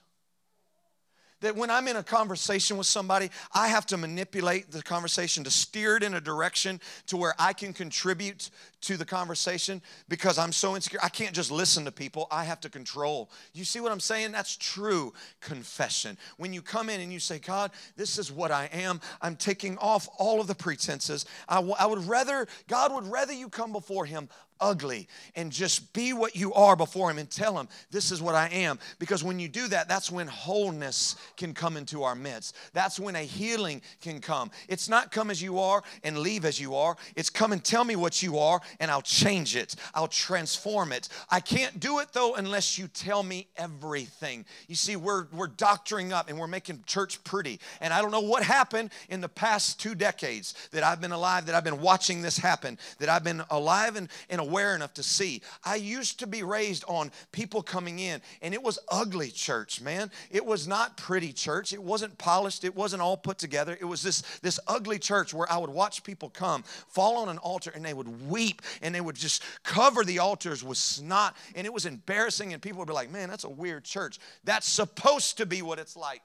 [1.40, 5.50] that when I'm in a conversation with somebody, I have to manipulate the conversation to
[5.50, 8.50] steer it in a direction to where I can contribute
[8.82, 11.00] to the conversation because I'm so insecure.
[11.02, 13.30] I can't just listen to people, I have to control.
[13.52, 14.32] You see what I'm saying?
[14.32, 16.16] That's true confession.
[16.36, 19.76] When you come in and you say, God, this is what I am, I'm taking
[19.78, 21.26] off all of the pretenses.
[21.48, 24.28] I, w- I would rather, God would rather you come before Him
[24.60, 28.34] ugly and just be what you are before Him and tell Him, This is what
[28.34, 28.78] I am.
[28.98, 32.56] Because when you do that, that's when wholeness can come into our midst.
[32.72, 34.50] That's when a healing can come.
[34.68, 37.84] It's not come as you are and leave as you are, it's come and tell
[37.84, 41.08] me what you are and I'll change it, I'll transform it.
[41.30, 44.44] I can't do it though unless you tell me everything.
[44.68, 47.60] You see, we're, we're doctoring up and we're making church pretty.
[47.80, 51.46] And I don't know what happened in the past two decades that I've been alive,
[51.46, 55.02] that I've been watching this happen, that I've been alive and, and aware enough to
[55.02, 55.42] see.
[55.64, 60.10] I used to be raised on people coming in, and it was ugly church, man.
[60.30, 61.72] It was not pretty church.
[61.72, 62.64] It wasn't polished.
[62.64, 63.76] It wasn't all put together.
[63.80, 67.38] It was this, this ugly church where I would watch people come, fall on an
[67.38, 71.66] altar, and they would weep and they would just cover the altars with snot, and
[71.66, 74.18] it was embarrassing, and people would be like, man, that's a weird church.
[74.44, 76.22] That's supposed to be what it's like.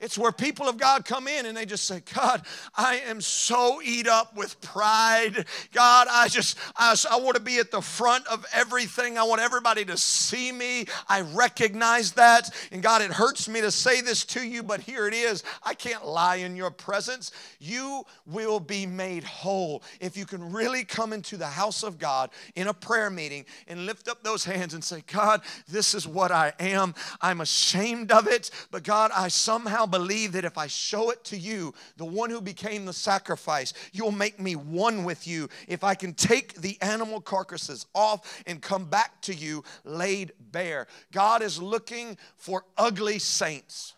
[0.00, 2.42] It's where people of God come in and they just say, God,
[2.74, 5.46] I am so eat up with pride.
[5.72, 9.18] God, I just, I, I want to be at the front of everything.
[9.18, 10.86] I want everybody to see me.
[11.08, 12.50] I recognize that.
[12.72, 15.42] And God, it hurts me to say this to you, but here it is.
[15.62, 17.32] I can't lie in your presence.
[17.58, 22.30] You will be made whole if you can really come into the house of God
[22.54, 26.30] in a prayer meeting and lift up those hands and say, God, this is what
[26.30, 26.94] I am.
[27.20, 31.36] I'm ashamed of it, but God, I somehow believe that if I show it to
[31.36, 35.48] you, the one who became the sacrifice, you'll make me one with you.
[35.68, 40.88] If I can take the animal carcasses off and come back to you laid bare.
[41.12, 43.94] God is looking for ugly saints.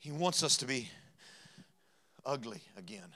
[0.00, 0.90] He wants us to be
[2.26, 3.08] ugly again.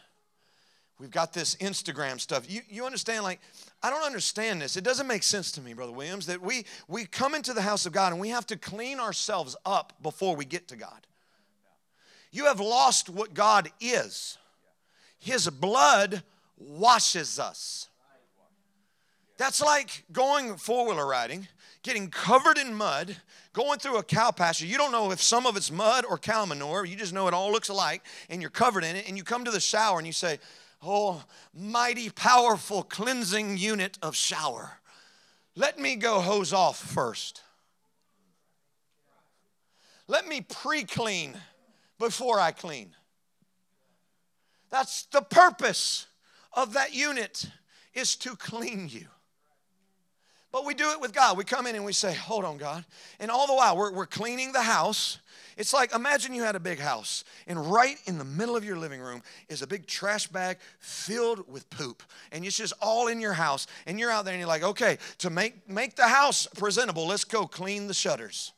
[0.99, 2.51] We've got this Instagram stuff.
[2.51, 3.41] You, you understand, like,
[3.83, 4.77] I don't understand this.
[4.77, 7.87] It doesn't make sense to me, Brother Williams, that we, we come into the house
[7.87, 11.07] of God and we have to clean ourselves up before we get to God.
[12.33, 14.39] You have lost what God is.
[15.19, 16.23] His blood
[16.59, 17.89] washes us.
[19.37, 21.47] That's like going four wheeler riding,
[21.85, 23.17] getting covered in mud,
[23.53, 24.67] going through a cow pasture.
[24.67, 26.85] You don't know if some of it's mud or cow manure.
[26.85, 29.07] You just know it all looks alike, and you're covered in it.
[29.09, 30.41] And you come to the shower and you say,
[30.83, 34.79] Oh, mighty, powerful cleansing unit of shower.
[35.57, 37.43] Let me go hose off first.
[40.07, 41.35] Let me pre clean
[41.99, 42.95] before I clean.
[44.71, 46.07] That's the purpose
[46.53, 47.47] of that unit
[47.95, 49.07] is to clean you.
[50.51, 51.37] But we do it with God.
[51.37, 52.85] We come in and we say, Hold on, God.
[53.21, 55.19] And all the while, we're, we're cleaning the house.
[55.59, 58.79] It's like imagine you had a big house, and right in the middle of your
[58.79, 62.03] living room is a big trash bag filled with poop.
[62.31, 63.67] And it's just all in your house.
[63.85, 67.25] And you're out there and you're like, okay, to make, make the house presentable, let's
[67.25, 68.53] go clean the shutters.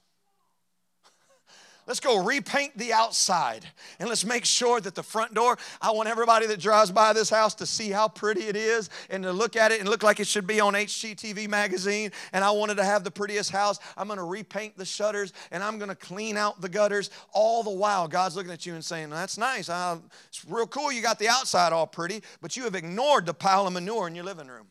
[1.90, 3.66] Let's go repaint the outside
[3.98, 7.28] and let's make sure that the front door, I want everybody that drives by this
[7.28, 10.20] house to see how pretty it is and to look at it and look like
[10.20, 12.12] it should be on HGTV magazine.
[12.32, 13.80] And I wanted to have the prettiest house.
[13.96, 17.10] I'm going to repaint the shutters and I'm going to clean out the gutters.
[17.32, 19.68] All the while, God's looking at you and saying, That's nice.
[19.68, 19.98] Uh,
[20.28, 20.92] it's real cool.
[20.92, 24.14] You got the outside all pretty, but you have ignored the pile of manure in
[24.14, 24.68] your living room.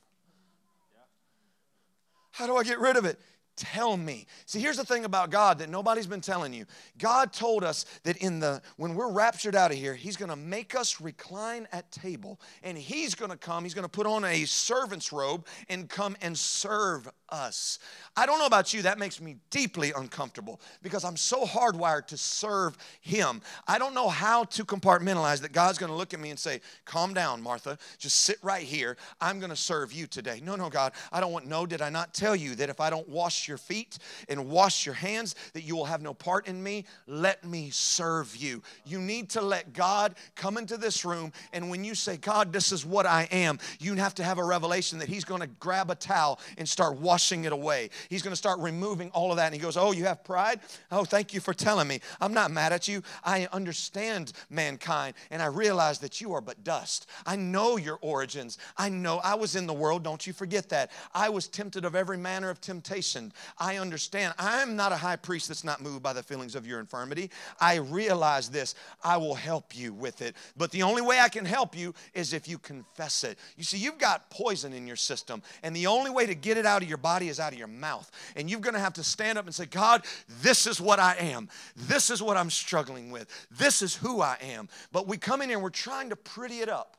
[2.31, 3.19] How do I get rid of it?
[3.59, 4.25] Tell me.
[4.45, 6.65] See, here's the thing about God that nobody's been telling you.
[6.97, 10.37] God told us that in the when we're raptured out of here, he's going to
[10.37, 14.23] make us recline at table and he's going to come, he's going to put on
[14.23, 17.79] a servant's robe and come and serve us.
[18.15, 22.17] I don't know about you, that makes me deeply uncomfortable because I'm so hardwired to
[22.17, 23.41] serve him.
[23.67, 26.61] I don't know how to compartmentalize that God's going to look at me and say,
[26.85, 27.77] "Calm down, Martha.
[27.97, 28.97] Just sit right here.
[29.19, 30.93] I'm going to serve you today." No, no, God.
[31.11, 33.57] I don't want no, did I not tell you that if I don't wash your
[33.57, 33.97] feet
[34.29, 36.85] and wash your hands, that you will have no part in me.
[37.07, 38.61] Let me serve you.
[38.85, 42.71] You need to let God come into this room, and when you say, God, this
[42.71, 45.89] is what I am, you have to have a revelation that He's going to grab
[45.91, 47.89] a towel and start washing it away.
[48.09, 49.47] He's going to start removing all of that.
[49.47, 50.59] And He goes, Oh, you have pride?
[50.91, 51.99] Oh, thank you for telling me.
[52.21, 53.01] I'm not mad at you.
[53.23, 57.07] I understand mankind, and I realize that you are but dust.
[57.25, 58.57] I know your origins.
[58.77, 60.03] I know I was in the world.
[60.03, 60.91] Don't you forget that.
[61.13, 63.33] I was tempted of every manner of temptation.
[63.57, 64.33] I understand.
[64.37, 67.31] I'm not a high priest that's not moved by the feelings of your infirmity.
[67.59, 68.75] I realize this.
[69.03, 70.35] I will help you with it.
[70.57, 73.37] But the only way I can help you is if you confess it.
[73.57, 76.65] You see, you've got poison in your system, and the only way to get it
[76.65, 78.09] out of your body is out of your mouth.
[78.35, 80.03] And you're going to have to stand up and say, God,
[80.41, 81.49] this is what I am.
[81.75, 83.27] This is what I'm struggling with.
[83.51, 84.69] This is who I am.
[84.91, 86.97] But we come in here and we're trying to pretty it up.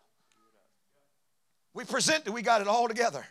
[1.72, 3.24] We present that we got it all together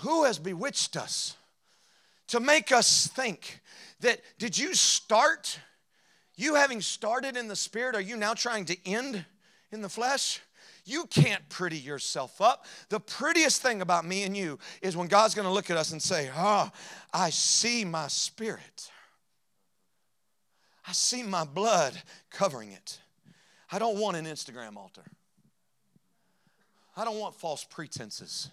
[0.00, 1.36] who has bewitched us
[2.28, 3.60] to make us think
[4.00, 5.58] that did you start
[6.36, 9.24] you having started in the spirit are you now trying to end
[9.72, 10.40] in the flesh
[10.88, 12.64] you can't pretty yourself up.
[12.88, 15.92] The prettiest thing about me and you is when God's going to look at us
[15.92, 16.70] and say, Oh,
[17.12, 18.90] I see my spirit.
[20.86, 23.00] I see my blood covering it.
[23.70, 25.04] I don't want an Instagram altar.
[26.96, 28.50] I don't want false pretenses.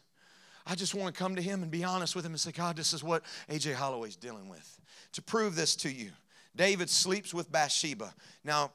[0.65, 2.75] I just want to come to him and be honest with him and say, God,
[2.75, 4.80] this is what AJ Holloway's dealing with.
[5.13, 6.12] To prove this to you,
[6.56, 8.13] David sleeps with Bathsheba.
[8.43, 8.71] Now,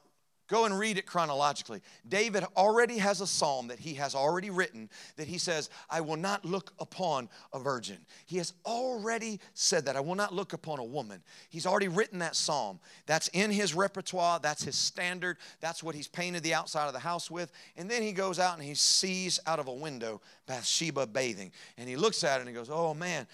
[0.51, 1.79] Go and read it chronologically.
[2.09, 6.17] David already has a psalm that he has already written that he says, I will
[6.17, 7.99] not look upon a virgin.
[8.25, 9.95] He has already said that.
[9.95, 11.23] I will not look upon a woman.
[11.49, 12.81] He's already written that psalm.
[13.05, 14.41] That's in his repertoire.
[14.41, 15.37] That's his standard.
[15.61, 17.49] That's what he's painted the outside of the house with.
[17.77, 21.53] And then he goes out and he sees out of a window Bathsheba bathing.
[21.77, 23.25] And he looks at her and he goes, Oh man,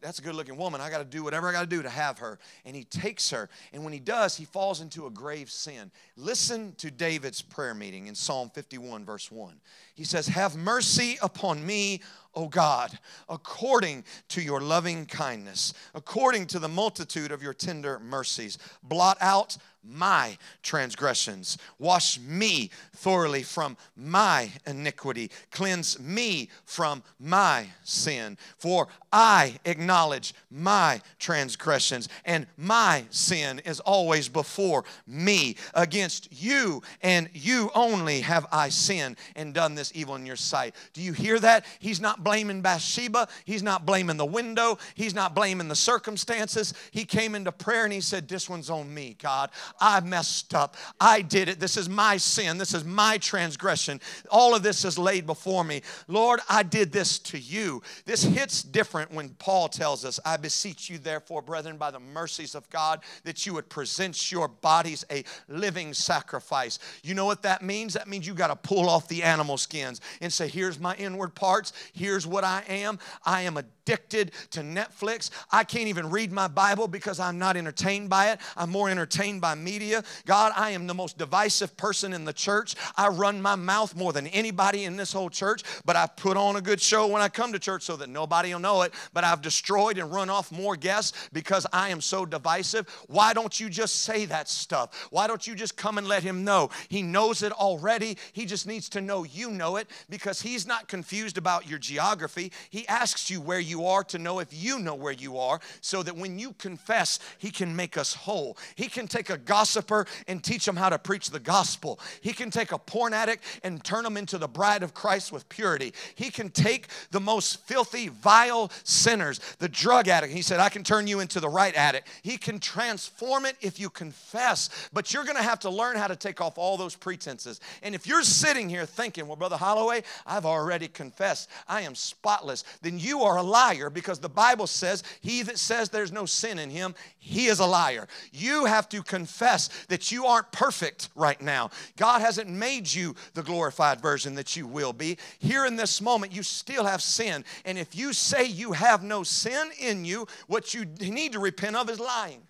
[0.00, 0.80] that's a good looking woman.
[0.80, 2.38] I got to do whatever I got to do to have her.
[2.64, 3.48] And he takes her.
[3.72, 5.90] And when he does, he falls into a grave sin.
[6.16, 9.60] Listen to David's prayer meeting in Psalm 51, verse 1.
[9.94, 12.00] He says, Have mercy upon me,
[12.34, 18.58] O God, according to your loving kindness, according to the multitude of your tender mercies.
[18.82, 21.58] Blot out my transgressions.
[21.78, 25.30] Wash me thoroughly from my iniquity.
[25.50, 28.36] Cleanse me from my sin.
[28.58, 35.56] For I acknowledge my transgressions, and my sin is always before me.
[35.74, 40.74] Against you and you only have I sinned and done this evil in your sight.
[40.92, 41.64] Do you hear that?
[41.78, 43.28] He's not blaming Bathsheba.
[43.44, 44.78] He's not blaming the window.
[44.94, 46.74] He's not blaming the circumstances.
[46.90, 49.50] He came into prayer and he said, This one's on me, God.
[49.78, 50.76] I messed up.
[51.00, 51.60] I did it.
[51.60, 52.58] This is my sin.
[52.58, 54.00] This is my transgression.
[54.30, 55.82] All of this is laid before me.
[56.08, 57.82] Lord, I did this to you.
[58.04, 62.54] This hits different when Paul tells us, I beseech you, therefore, brethren, by the mercies
[62.54, 66.78] of God, that you would present your bodies a living sacrifice.
[67.02, 67.94] You know what that means?
[67.94, 71.34] That means you got to pull off the animal skins and say, Here's my inward
[71.34, 71.72] parts.
[71.92, 72.98] Here's what I am.
[73.24, 75.30] I am a addicted to Netflix.
[75.50, 78.40] I can't even read my Bible because I'm not entertained by it.
[78.56, 80.02] I'm more entertained by media.
[80.26, 82.74] God, I am the most divisive person in the church.
[82.96, 86.56] I run my mouth more than anybody in this whole church, but I put on
[86.56, 88.92] a good show when I come to church so that nobody will know it.
[89.12, 92.88] But I've destroyed and run off more guests because I am so divisive.
[93.08, 95.08] Why don't you just say that stuff?
[95.10, 96.70] Why don't you just come and let him know?
[96.88, 98.16] He knows it already.
[98.32, 102.52] He just needs to know you know it because he's not confused about your geography.
[102.70, 106.02] He asks you where you are to know if you know where you are, so
[106.02, 108.56] that when you confess, He can make us whole.
[108.74, 111.98] He can take a gossiper and teach them how to preach the gospel.
[112.20, 115.48] He can take a porn addict and turn them into the bride of Christ with
[115.48, 115.92] purity.
[116.14, 120.32] He can take the most filthy, vile sinners, the drug addict.
[120.32, 122.06] He said, I can turn you into the right addict.
[122.22, 126.14] He can transform it if you confess, but you're gonna have to learn how to
[126.14, 127.60] take off all those pretenses.
[127.82, 132.62] And if you're sitting here thinking, well, Brother Holloway, I've already confessed, I am spotless,
[132.82, 136.60] then you are a liar because the Bible says, He that says there's no sin
[136.60, 138.06] in him, he is a liar.
[138.30, 139.39] You have to confess
[139.88, 141.70] that you aren't perfect right now.
[141.96, 145.18] God hasn't made you the glorified version that you will be.
[145.38, 147.44] Here in this moment, you still have sin.
[147.64, 151.76] And if you say you have no sin in you, what you need to repent
[151.76, 152.42] of is lying.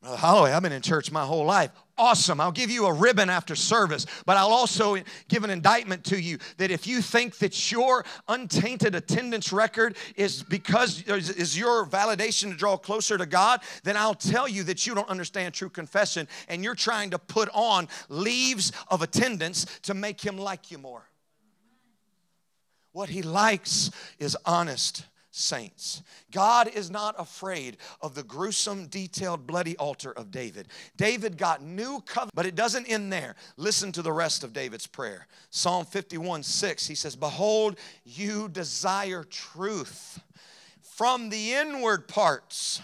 [0.00, 1.72] Brother Holloway, I've been in church my whole life.
[1.98, 2.40] Awesome.
[2.40, 4.96] I'll give you a ribbon after service, but I'll also
[5.28, 10.42] give an indictment to you that if you think that your untainted attendance record is
[10.42, 14.94] because is your validation to draw closer to God, then I'll tell you that you
[14.94, 20.22] don't understand true confession and you're trying to put on leaves of attendance to make
[20.22, 21.04] him like you more.
[22.92, 26.02] What he likes is honest saints.
[26.30, 30.68] God is not afraid of the gruesome, detailed, bloody altar of David.
[30.96, 33.36] David got new covenant, but it doesn't end there.
[33.56, 35.26] Listen to the rest of David's prayer.
[35.50, 40.20] Psalm 51 6, he says, Behold, you desire truth
[40.82, 42.82] from the inward parts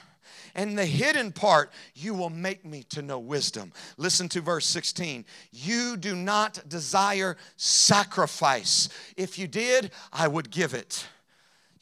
[0.57, 3.73] and the hidden part, you will make me to know wisdom.
[3.99, 5.25] Listen to verse 16.
[5.53, 8.89] You do not desire sacrifice.
[9.19, 11.07] If you did, I would give it.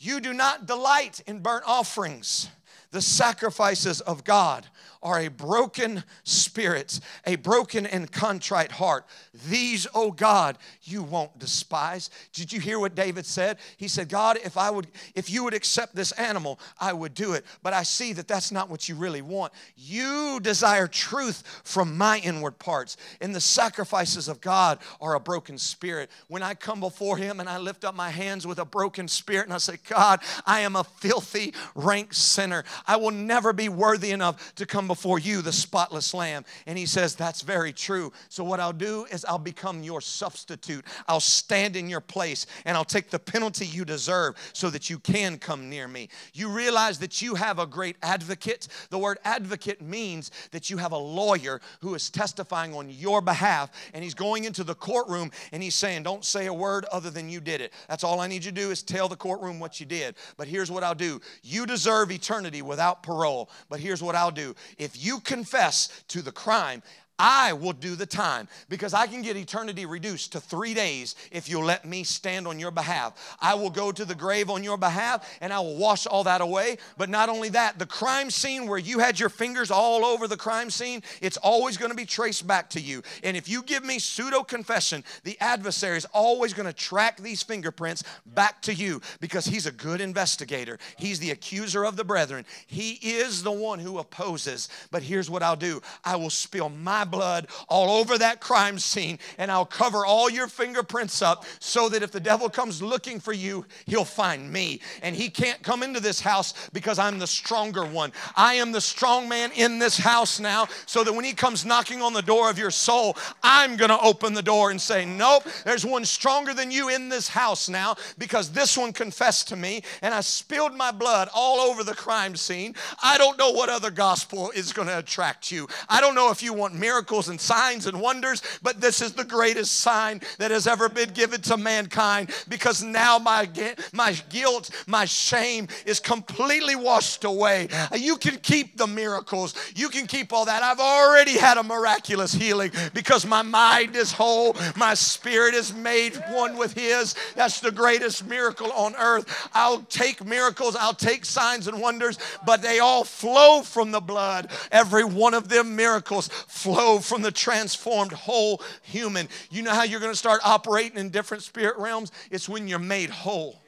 [0.04, 2.50] You do not delight in burnt offerings,
[2.90, 4.66] the sacrifices of God
[5.04, 9.04] are a broken spirit, a broken and contrite heart.
[9.48, 12.08] These, oh God, you won't despise.
[12.32, 13.58] Did you hear what David said?
[13.76, 17.34] He said, God, if I would, if you would accept this animal, I would do
[17.34, 17.44] it.
[17.62, 19.52] But I see that that's not what you really want.
[19.76, 22.96] You desire truth from my inward parts.
[23.20, 26.10] And the sacrifices of God are a broken spirit.
[26.28, 29.44] When I come before Him and I lift up my hands with a broken spirit
[29.44, 32.64] and I say, God, I am a filthy, rank sinner.
[32.86, 36.44] I will never be worthy enough to come before you, the spotless lamb.
[36.66, 38.12] And he says, That's very true.
[38.28, 40.84] So, what I'll do is I'll become your substitute.
[41.08, 44.98] I'll stand in your place and I'll take the penalty you deserve so that you
[44.98, 46.08] can come near me.
[46.32, 48.68] You realize that you have a great advocate.
[48.90, 53.70] The word advocate means that you have a lawyer who is testifying on your behalf
[53.92, 57.28] and he's going into the courtroom and he's saying, Don't say a word other than
[57.28, 57.72] you did it.
[57.88, 60.14] That's all I need you to do is tell the courtroom what you did.
[60.36, 63.50] But here's what I'll do you deserve eternity without parole.
[63.68, 64.54] But here's what I'll do
[64.84, 66.82] if you confess to the crime,
[67.18, 71.48] I will do the time because I can get eternity reduced to three days if
[71.48, 73.36] you'll let me stand on your behalf.
[73.40, 76.40] I will go to the grave on your behalf and I will wash all that
[76.40, 76.78] away.
[76.98, 80.36] But not only that, the crime scene where you had your fingers all over the
[80.36, 83.02] crime scene, it's always going to be traced back to you.
[83.22, 87.44] And if you give me pseudo confession, the adversary is always going to track these
[87.44, 90.78] fingerprints back to you because he's a good investigator.
[90.98, 92.44] He's the accuser of the brethren.
[92.66, 94.68] He is the one who opposes.
[94.90, 99.18] But here's what I'll do I will spill my blood all over that crime scene,
[99.38, 103.32] and I'll cover all your fingerprints up so that if the devil comes looking for
[103.32, 104.80] you, he'll find me.
[105.02, 108.12] And he can't come into this house because I'm the stronger one.
[108.36, 112.02] I am the strong man in this house now, so that when he comes knocking
[112.02, 115.84] on the door of your soul, I'm gonna open the door and say, Nope, there's
[115.84, 120.14] one stronger than you in this house now because this one confessed to me and
[120.14, 122.74] I spilled my blood all over the crime scene.
[123.02, 125.68] I don't know what other gospel is gonna attract you.
[125.88, 129.12] I don't know if you want miracles miracles and signs and wonders, but this is
[129.14, 133.48] the greatest sign that has ever been given to mankind because now my,
[133.92, 137.66] my guilt, my shame is completely washed away.
[137.96, 140.62] You can keep the miracles, you can keep all that.
[140.62, 146.14] I've already had a miraculous healing because my mind is whole, my spirit is made
[146.30, 147.16] one with His.
[147.34, 149.48] That's the greatest miracle on earth.
[149.52, 154.52] I'll take miracles, I'll take signs and wonders, but they all flow from the blood.
[154.70, 159.28] Every one of them miracles flow from the transformed whole human.
[159.50, 162.12] You know how you're going to start operating in different spirit realms?
[162.30, 163.60] It's when you're made whole.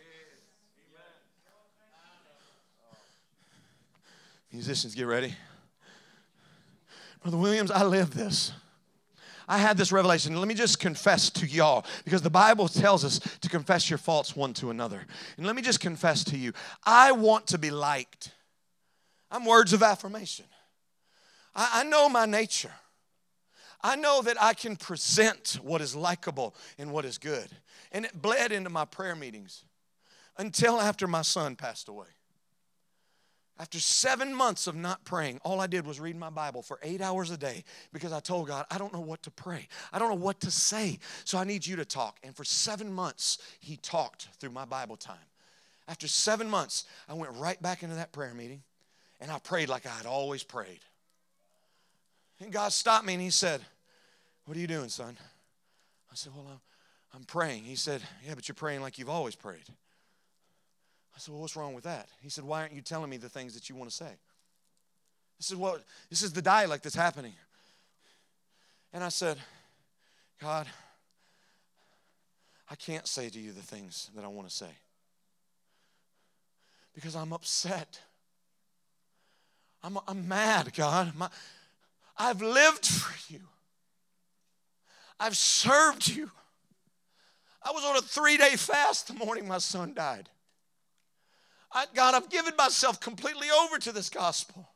[4.53, 5.35] Musicians, get ready.
[7.23, 8.53] Brother Williams, I live this.
[9.49, 10.37] I had this revelation.
[10.37, 14.35] Let me just confess to y'all because the Bible tells us to confess your faults
[14.35, 15.05] one to another.
[15.37, 16.53] And let me just confess to you
[16.85, 18.33] I want to be liked.
[19.31, 20.47] I'm words of affirmation.
[21.55, 22.73] I, I know my nature.
[23.83, 27.49] I know that I can present what is likable and what is good.
[27.93, 29.65] And it bled into my prayer meetings
[30.39, 32.07] until after my son passed away.
[33.59, 37.01] After seven months of not praying, all I did was read my Bible for eight
[37.01, 39.67] hours a day because I told God, I don't know what to pray.
[39.93, 40.99] I don't know what to say.
[41.25, 42.19] So I need you to talk.
[42.23, 45.17] And for seven months, He talked through my Bible time.
[45.89, 48.63] After seven months, I went right back into that prayer meeting
[49.21, 50.81] and I prayed like I had always prayed.
[52.41, 53.61] And God stopped me and He said,
[54.45, 55.17] What are you doing, son?
[56.11, 56.61] I said, Well, I'm,
[57.15, 57.65] I'm praying.
[57.65, 59.69] He said, Yeah, but you're praying like you've always prayed.
[61.15, 62.09] I said, Well, what's wrong with that?
[62.21, 64.13] He said, Why aren't you telling me the things that you want to say?
[65.39, 65.79] This said, Well,
[66.11, 67.33] this is the dialect that's happening.
[68.93, 69.39] And I said,
[70.41, 70.67] God,
[72.71, 74.71] I can't say to you the things that I want to say.
[76.95, 78.01] Because I'm upset.
[79.83, 81.15] I'm, I'm mad, God.
[81.15, 81.29] My,
[82.19, 83.41] I've lived for you.
[85.19, 86.31] I've served you.
[87.63, 90.29] I was on a three day fast the morning my son died.
[91.73, 94.69] I, God, I've given myself completely over to this gospel.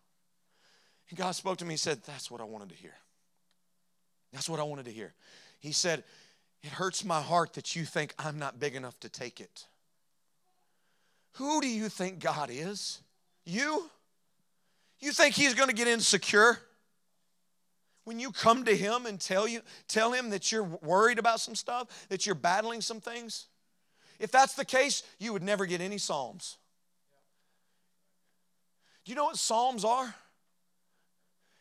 [1.08, 2.94] And God spoke to me and said, That's what I wanted to hear.
[4.32, 5.14] That's what I wanted to hear.
[5.60, 6.04] He said,
[6.62, 9.66] It hurts my heart that you think I'm not big enough to take it.
[11.34, 13.00] Who do you think God is?
[13.44, 13.88] You?
[15.00, 16.58] You think He's going to get insecure?
[18.04, 21.54] When you come to him and tell you tell him that you're worried about some
[21.54, 23.46] stuff that you're battling some things
[24.18, 26.58] if that's the case you would never get any psalms
[29.04, 30.14] do you know what Psalms are?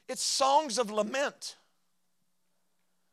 [0.07, 1.55] It's songs of lament.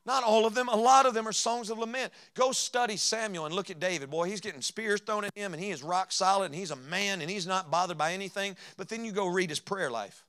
[0.05, 2.13] Not all of them, a lot of them are songs of lament.
[2.35, 4.09] Go study Samuel and look at David.
[4.09, 6.77] Boy, he's getting spears thrown at him and he is rock solid and he's a
[6.77, 8.57] man and he's not bothered by anything.
[8.77, 10.25] But then you go read his prayer life.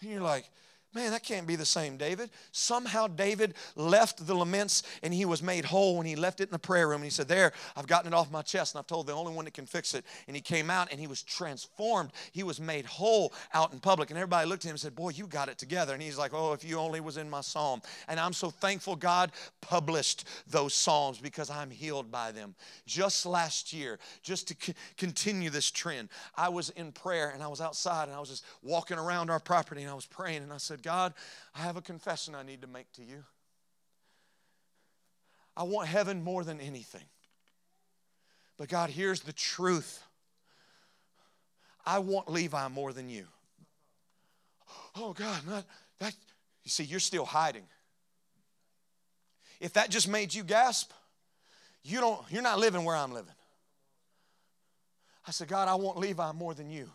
[0.00, 0.48] And you're like,
[0.94, 2.30] Man, that can't be the same, David.
[2.50, 6.50] Somehow David left the laments and he was made whole when he left it in
[6.50, 6.96] the prayer room.
[6.96, 9.34] And he said, There, I've gotten it off my chest and I've told the only
[9.34, 10.06] one that can fix it.
[10.26, 12.12] And he came out and he was transformed.
[12.32, 14.08] He was made whole out in public.
[14.08, 15.92] And everybody looked at him and said, Boy, you got it together.
[15.92, 17.82] And he's like, Oh, if you only was in my psalm.
[18.08, 19.30] And I'm so thankful God
[19.60, 22.54] published those psalms because I'm healed by them.
[22.86, 27.48] Just last year, just to c- continue this trend, I was in prayer and I
[27.48, 30.50] was outside and I was just walking around our property and I was praying and
[30.50, 31.14] I said, God,
[31.54, 33.24] I have a confession I need to make to you.
[35.56, 37.04] I want heaven more than anything.
[38.56, 40.02] But God, here's the truth
[41.84, 43.26] I want Levi more than you.
[44.94, 45.64] Oh, God, not
[46.00, 46.14] that.
[46.64, 47.64] You see, you're still hiding.
[49.60, 50.92] If that just made you gasp,
[51.82, 53.32] you don't, you're not living where I'm living.
[55.26, 56.90] I said, God, I want Levi more than you.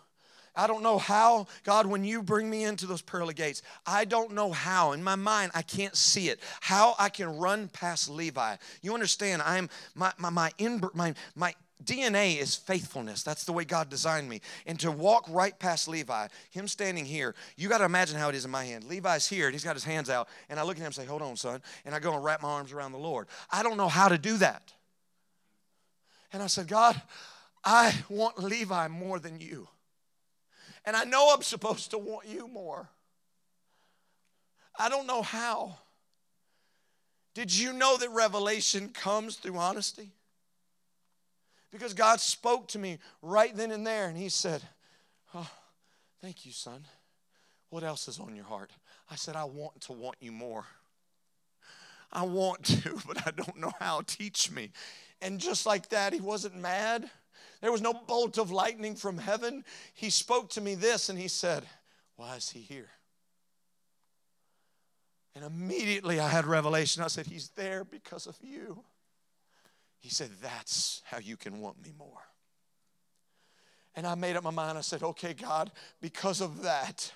[0.56, 4.34] I don't know how, God, when you bring me into those pearly gates, I don't
[4.34, 4.92] know how.
[4.92, 6.40] In my mind, I can't see it.
[6.62, 8.58] How I can run past Levi.
[8.82, 13.24] You understand, I'm my my my, in, my, my DNA is faithfulness.
[13.24, 14.42] That's the way God designed me.
[14.66, 18.36] And to walk right past Levi, him standing here, you got to imagine how it
[18.36, 18.86] is in my hand.
[18.86, 20.28] Levi's here and he's got his hands out.
[20.50, 21.62] And I look at him and say, Hold on, son.
[21.86, 23.28] And I go and wrap my arms around the Lord.
[23.52, 24.72] I don't know how to do that.
[26.32, 27.00] And I said, God,
[27.64, 29.68] I want Levi more than you.
[30.86, 32.90] And I know I'm supposed to want you more.
[34.78, 35.78] I don't know how.
[37.34, 40.12] Did you know that revelation comes through honesty?
[41.72, 44.62] Because God spoke to me right then and there, and He said,
[45.34, 45.50] Oh,
[46.22, 46.86] thank you, son.
[47.70, 48.70] What else is on your heart?
[49.10, 50.66] I said, I want to want you more.
[52.12, 54.02] I want to, but I don't know how.
[54.06, 54.72] Teach me.
[55.22, 57.10] And just like that, he wasn't mad.
[57.64, 59.64] There was no bolt of lightning from heaven.
[59.94, 61.64] He spoke to me this and he said,
[62.18, 62.90] Why is he here?
[65.34, 67.04] And immediately I had revelation.
[67.04, 68.84] I said, He's there because of you.
[69.98, 72.26] He said, That's how you can want me more.
[73.96, 74.78] And I made up my mind.
[74.78, 77.14] I said, Okay, God, because of that,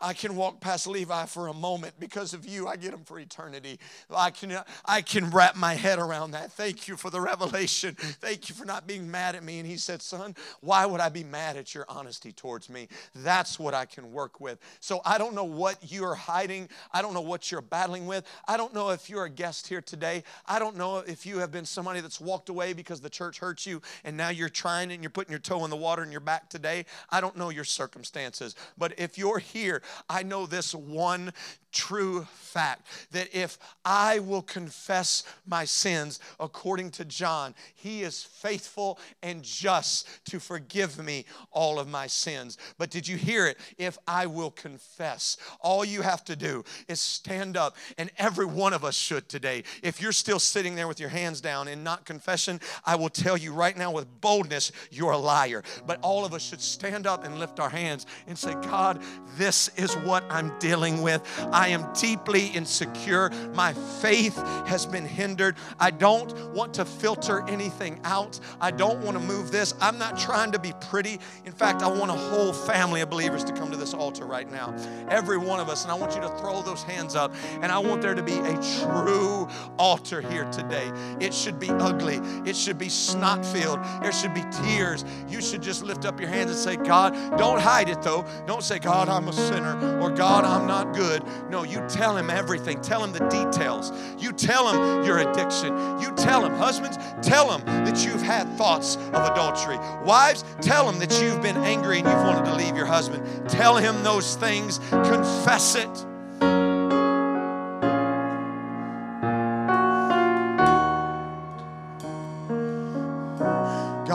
[0.00, 2.66] I can walk past Levi for a moment because of you.
[2.66, 3.78] I get him for eternity.
[4.14, 6.52] I can, I can wrap my head around that.
[6.52, 7.94] Thank you for the revelation.
[7.94, 9.58] Thank you for not being mad at me.
[9.58, 12.88] And he said, Son, why would I be mad at your honesty towards me?
[13.14, 14.58] That's what I can work with.
[14.80, 16.68] So I don't know what you're hiding.
[16.92, 18.26] I don't know what you're battling with.
[18.46, 20.24] I don't know if you're a guest here today.
[20.46, 23.64] I don't know if you have been somebody that's walked away because the church hurt
[23.64, 26.20] you and now you're trying and you're putting your toe in the water and you're
[26.20, 26.84] back today.
[27.08, 28.56] I don't know your circumstances.
[28.76, 31.32] But if you're here, I know this one
[31.76, 38.98] true fact that if I will confess my sins according to John, he is faithful
[39.22, 42.56] and just to forgive me all of my sins.
[42.78, 43.58] But did you hear it?
[43.76, 48.72] If I will confess, all you have to do is stand up, and every one
[48.72, 49.62] of us should today.
[49.82, 53.36] If you're still sitting there with your hands down and not confession, I will tell
[53.36, 55.62] you right now with boldness, you're a liar.
[55.86, 59.02] But all of us should stand up and lift our hands and say, God,
[59.36, 61.22] this is what I'm dealing with.
[61.52, 63.30] I am deeply insecure.
[63.54, 65.56] My faith has been hindered.
[65.78, 68.38] I don't want to filter anything out.
[68.60, 69.74] I don't want to move this.
[69.80, 71.20] I'm not trying to be pretty.
[71.44, 74.50] In fact, I want a whole family of believers to come to this altar right
[74.50, 74.74] now.
[75.08, 75.82] Every one of us.
[75.82, 77.34] And I want you to throw those hands up.
[77.62, 79.48] And I want there to be a true
[79.78, 80.90] altar here today.
[81.20, 82.16] It should be ugly.
[82.48, 83.80] It should be snot filled.
[84.02, 85.04] There should be tears.
[85.28, 88.24] You should just lift up your hands and say, God, don't hide it though.
[88.46, 89.65] Don't say, God, I'm a sinner
[90.00, 91.22] or God, I'm not good.
[91.50, 92.80] No, you tell him everything.
[92.80, 93.92] Tell him the details.
[94.18, 95.76] You tell him your addiction.
[96.00, 99.78] You tell him, husbands, tell him that you've had thoughts of adultery.
[100.04, 103.48] Wives, tell him that you've been angry and you've wanted to leave your husband.
[103.48, 104.78] Tell him those things.
[104.90, 106.06] Confess it.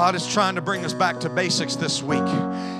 [0.02, 2.26] God is trying to bring us back to basics this week.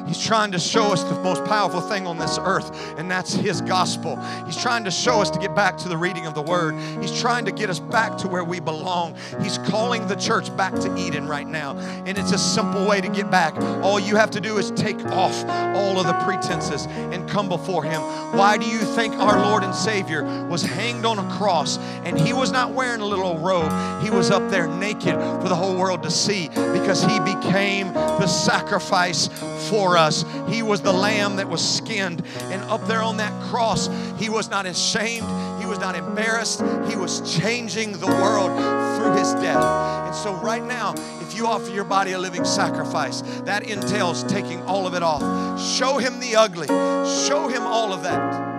[0.08, 3.62] He's trying to show us the most powerful thing on this earth, and that's His
[3.62, 4.18] gospel.
[4.46, 6.74] He's trying to show us to get back to the reading of the Word.
[7.00, 9.16] He's trying to get us back to where we belong.
[9.42, 13.08] He's calling the church back to Eden right now, and it's a simple way to
[13.08, 13.56] get back.
[13.84, 17.84] All you have to do is take off all of the pretenses and come before
[17.84, 18.02] Him.
[18.36, 22.34] Why do you think our Lord and Savior was hanged on a cross and He
[22.34, 23.72] was not wearing a little robe?
[24.04, 28.28] He was up there naked for the whole world to see because He became the
[28.28, 29.28] sacrifice
[29.70, 30.26] for us.
[30.48, 32.24] He was the lamb that was skinned.
[32.44, 35.28] And up there on that cross, He was not ashamed,
[35.60, 36.62] He was not embarrassed.
[36.88, 38.52] He was changing the world
[38.98, 39.64] through His death.
[40.06, 44.62] And so, right now, if you offer your body a living sacrifice, that entails taking
[44.64, 45.22] all of it off.
[45.60, 48.51] Show Him the ugly, show Him all of that.